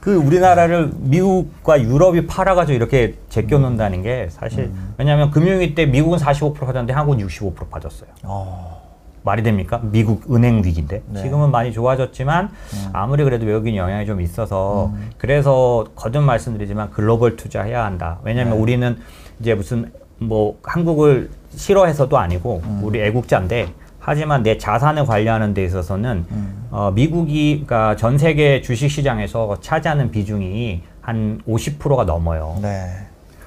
그 0.00 0.14
우리나라를 0.14 0.90
미국과 0.98 1.82
유럽이 1.82 2.26
팔아가지고 2.26 2.76
이렇게 2.76 3.14
제껴놓는다는 3.28 4.02
게 4.02 4.28
사실 4.30 4.70
왜냐하면 4.98 5.30
금융위기 5.30 5.74
때 5.74 5.86
미국은 5.86 6.18
45% 6.18 6.54
빠졌는데 6.60 6.92
한국은 6.92 7.26
65% 7.26 7.68
빠졌어요. 7.70 8.08
어. 8.22 8.86
말이 9.24 9.42
됩니까? 9.42 9.80
미국 9.82 10.32
은행 10.32 10.62
위기인데 10.62 11.02
네. 11.08 11.22
지금은 11.22 11.50
많이 11.50 11.72
좋아졌지만 11.72 12.50
아무리 12.92 13.24
그래도 13.24 13.44
외국인 13.44 13.74
영향이 13.74 14.06
좀 14.06 14.20
있어서 14.20 14.92
그래서 15.18 15.84
거듭 15.96 16.22
말씀드리지만 16.22 16.90
글로벌 16.92 17.34
투자해야 17.34 17.84
한다. 17.84 18.20
왜냐하면 18.22 18.54
네. 18.54 18.60
우리는 18.60 18.96
이제 19.40 19.54
무슨 19.54 19.90
뭐 20.18 20.56
한국을 20.62 21.30
싫어해서도 21.56 22.16
아니고 22.16 22.62
우리 22.82 23.00
애국자인데 23.00 23.72
하지만 24.06 24.44
내 24.44 24.56
자산을 24.56 25.04
관리하는 25.04 25.52
데 25.52 25.64
있어서는 25.64 26.26
어, 26.70 26.92
미국이 26.94 27.64
그러니까 27.66 27.96
전 27.96 28.18
세계 28.18 28.62
주식 28.62 28.88
시장에서 28.88 29.58
차지하는 29.60 30.12
비중이 30.12 30.82
한 31.00 31.40
50%가 31.48 32.04
넘어요. 32.04 32.56
네. 32.62 32.86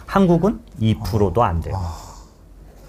한국은 0.05 0.59
2%도 0.81 1.43
안 1.43 1.61
돼요. 1.61 1.79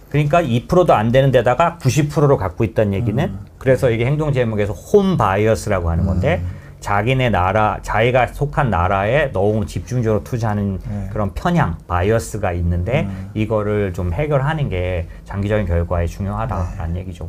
그러니까 0.09 0.43
2%도 0.43 0.93
안 0.93 1.13
되는 1.13 1.31
데다가 1.31 1.79
90%를 1.81 2.37
갖고 2.39 2.65
있다는 2.65 2.93
얘기는 2.93 3.39
그래서 3.59 3.91
이게 3.91 4.05
행동 4.05 4.33
재무에서 4.33 4.73
home 4.73 5.17
bias라고 5.17 5.91
하는 5.91 6.07
건데 6.07 6.43
자기네 6.81 7.31
나라 7.31 7.79
자기가 7.83 8.29
속한 8.29 8.71
나라에 8.71 9.31
너무 9.31 9.65
집중적으로 9.65 10.25
투자하는 10.25 10.81
네. 10.89 11.09
그런 11.13 11.35
편향 11.35 11.79
bias가 11.87 12.51
있는데 12.53 13.09
이거를 13.35 13.93
좀 13.93 14.13
해결하는 14.13 14.69
게 14.71 15.07
장기적인 15.25 15.67
결과에 15.67 16.07
중요하다라는 16.07 16.97
얘기죠. 16.97 17.29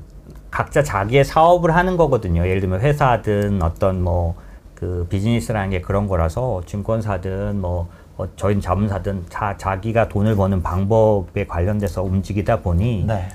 각자 0.51 0.83
자기의 0.83 1.25
사업을 1.25 1.75
하는 1.75 1.97
거거든요. 1.97 2.45
예를 2.45 2.61
들면 2.61 2.81
회사든 2.81 3.63
어떤 3.63 4.03
뭐 4.03 4.51
그 4.81 5.05
비즈니스라는 5.11 5.69
게 5.69 5.79
그런 5.79 6.07
거라서 6.07 6.63
증권사든 6.65 7.61
뭐 7.61 7.87
어, 8.17 8.25
저희는 8.35 8.61
자문사든 8.61 9.25
자, 9.29 9.55
자기가 9.55 10.09
돈을 10.09 10.35
버는 10.35 10.63
방법에 10.63 11.45
관련돼서 11.45 12.01
움직이다 12.01 12.61
보니 12.61 13.05
네. 13.05 13.29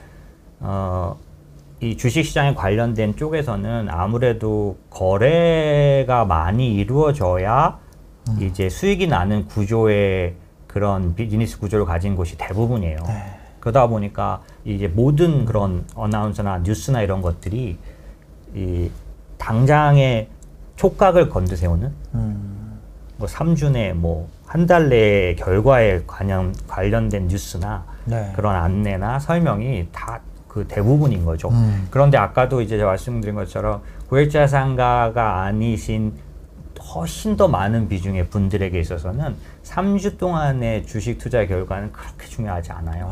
어, 0.59 1.17
이 1.81 1.97
주식시장에 1.97 2.55
관련된 2.55 3.15
쪽에서는 3.15 3.87
아무래도 3.89 4.77
거래가 4.91 6.25
많이 6.25 6.75
이루어져야 6.75 7.79
이제 8.41 8.69
수익이 8.69 9.07
나는 9.07 9.47
구조의 9.47 10.35
그런 10.67 11.15
비즈니스 11.15 11.61
구조를 11.61 11.85
가진 11.85 12.17
곳이 12.17 12.37
대부분이에요. 12.37 12.99
그러다 13.61 13.87
보니까 13.87 14.43
이제 14.67 14.89
모든 14.89 15.45
그런 15.45 15.85
어나운서나 15.95 16.59
뉴스나 16.59 17.03
이런 17.03 17.23
것들이 17.23 17.79
이 18.55 18.91
당장의 19.39 20.29
촉각을 20.77 21.29
건드세우는 21.31 21.93
음. 22.15 22.81
뭐 23.17 23.27
3주 23.29 23.71
내 23.73 23.93
뭐 23.93 24.27
한 24.49 24.67
달 24.67 24.89
내의 24.89 25.35
결과에 25.37 26.03
관련 26.07 26.55
관련된 26.69 27.27
뉴스나 27.29 27.85
네. 28.05 28.33
그런 28.37 28.55
안내나 28.57 29.19
설명이 29.19 29.89
다 29.93 30.21
그 30.49 30.67
대부분인 30.67 31.27
거죠. 31.27 31.51
음. 31.51 31.87
그런데 31.91 32.17
아까도 32.17 32.63
이제 32.63 32.79
제가 32.79 32.89
말씀드린 32.89 33.35
것처럼 33.35 33.83
고액자산가가 34.09 35.43
아니신 35.43 36.15
훨씬 36.95 37.37
더 37.37 37.47
많은 37.47 37.89
비중의 37.91 38.29
분들에게 38.31 38.81
있어서는 38.81 39.37
3주 39.65 40.17
동안의 40.17 40.87
주식 40.87 41.19
투자의 41.19 41.47
결과는 41.47 41.93
그렇게 41.93 42.27
중요하지 42.27 42.73
않아요. 42.73 43.07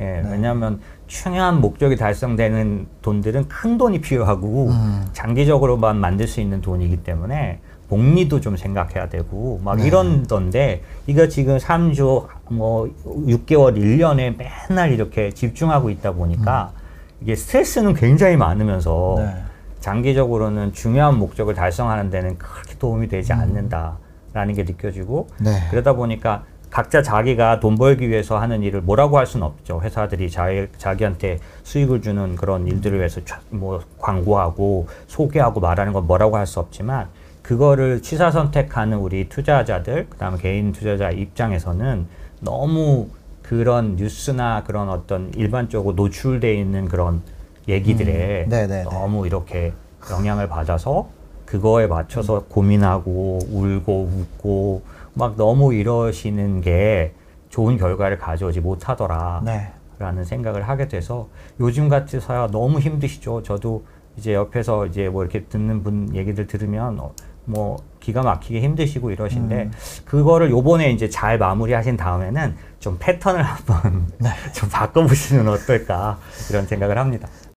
예, 0.00 0.22
네. 0.22 0.28
왜냐하면 0.30 0.80
중요한 1.06 1.60
목적이 1.60 1.96
달성되는 1.96 2.86
돈들은 3.02 3.48
큰 3.48 3.78
돈이 3.78 4.00
필요하고 4.00 4.68
음. 4.68 5.06
장기적으로만 5.12 5.96
만들 5.96 6.26
수 6.28 6.40
있는 6.40 6.60
돈이기 6.60 6.98
때문에 6.98 7.60
복리도 7.88 8.40
좀 8.40 8.56
생각해야 8.56 9.08
되고 9.08 9.60
막 9.64 9.76
네. 9.76 9.86
이런던데 9.86 10.82
이거 11.06 11.26
지금 11.28 11.56
3주 11.56 12.26
뭐 12.50 12.88
6개월 13.04 13.76
1년에 13.76 14.36
맨날 14.36 14.92
이렇게 14.92 15.30
집중하고 15.30 15.90
있다 15.90 16.12
보니까 16.12 16.72
이게 17.20 17.34
스트레스는 17.34 17.94
굉장히 17.94 18.36
많으면서 18.36 19.16
네. 19.18 19.42
장기적으로는 19.80 20.72
중요한 20.74 21.18
목적을 21.18 21.54
달성하는 21.54 22.10
데는 22.10 22.36
그렇게 22.36 22.76
도움이 22.78 23.08
되지 23.08 23.32
않는다라는 23.32 24.54
게 24.54 24.64
느껴지고 24.64 25.28
네. 25.38 25.66
그러다 25.70 25.94
보니까 25.94 26.44
각자 26.70 27.02
자기가 27.02 27.60
돈 27.60 27.76
벌기 27.76 28.08
위해서 28.08 28.38
하는 28.38 28.62
일을 28.62 28.82
뭐라고 28.82 29.16
할 29.18 29.26
수는 29.26 29.46
없죠. 29.46 29.80
회사들이 29.82 30.30
자기, 30.30 30.66
자기한테 30.76 31.38
수익을 31.62 32.02
주는 32.02 32.36
그런 32.36 32.66
일들을 32.66 32.98
위해서 32.98 33.24
차- 33.24 33.40
뭐 33.50 33.80
광고하고 33.98 34.86
소개하고 35.06 35.60
말하는 35.60 35.92
건 35.92 36.06
뭐라고 36.06 36.36
할 36.36 36.46
수 36.46 36.60
없지만 36.60 37.08
그거를 37.42 38.02
취사 38.02 38.30
선택하는 38.30 38.98
우리 38.98 39.28
투자자들, 39.28 40.06
그 40.10 40.16
다음에 40.18 40.36
개인 40.38 40.72
투자자 40.72 41.10
입장에서는 41.10 42.06
너무 42.40 43.08
그런 43.42 43.96
뉴스나 43.96 44.62
그런 44.64 44.90
어떤 44.90 45.32
일반적으로 45.34 45.94
노출돼 45.94 46.54
있는 46.54 46.86
그런 46.86 47.22
얘기들에 47.66 48.44
음. 48.44 48.48
네네네. 48.50 48.82
너무 48.84 49.26
이렇게 49.26 49.72
영향을 50.10 50.48
받아서 50.48 51.08
그거에 51.46 51.86
맞춰서 51.86 52.44
고민하고 52.48 53.38
울고 53.50 54.10
웃고 54.14 54.82
막 55.18 55.34
너무 55.36 55.74
이러시는 55.74 56.60
게 56.60 57.12
좋은 57.50 57.76
결과를 57.76 58.18
가져오지 58.18 58.60
못하더라. 58.60 59.42
네. 59.44 59.72
라는 59.98 60.24
생각을 60.24 60.68
하게 60.68 60.86
돼서 60.86 61.28
요즘 61.58 61.88
같이서야 61.88 62.48
너무 62.52 62.78
힘드시죠. 62.78 63.42
저도 63.42 63.84
이제 64.16 64.32
옆에서 64.32 64.86
이제 64.86 65.08
뭐 65.08 65.24
이렇게 65.24 65.44
듣는 65.44 65.82
분 65.82 66.14
얘기들 66.14 66.46
들으면 66.46 67.00
어, 67.00 67.12
뭐 67.44 67.78
기가 67.98 68.22
막히게 68.22 68.60
힘드시고 68.60 69.10
이러신데 69.10 69.70
그거를 70.04 70.50
요번에 70.50 70.92
이제 70.92 71.08
잘 71.08 71.36
마무리하신 71.38 71.96
다음에는 71.96 72.54
좀 72.78 72.96
패턴을 73.00 73.42
한번 73.44 74.08
좀 74.54 74.68
바꿔보시면 74.68 75.48
어떨까 75.48 76.18
이런 76.50 76.66
생각을 76.66 76.96
합니다. 76.96 77.28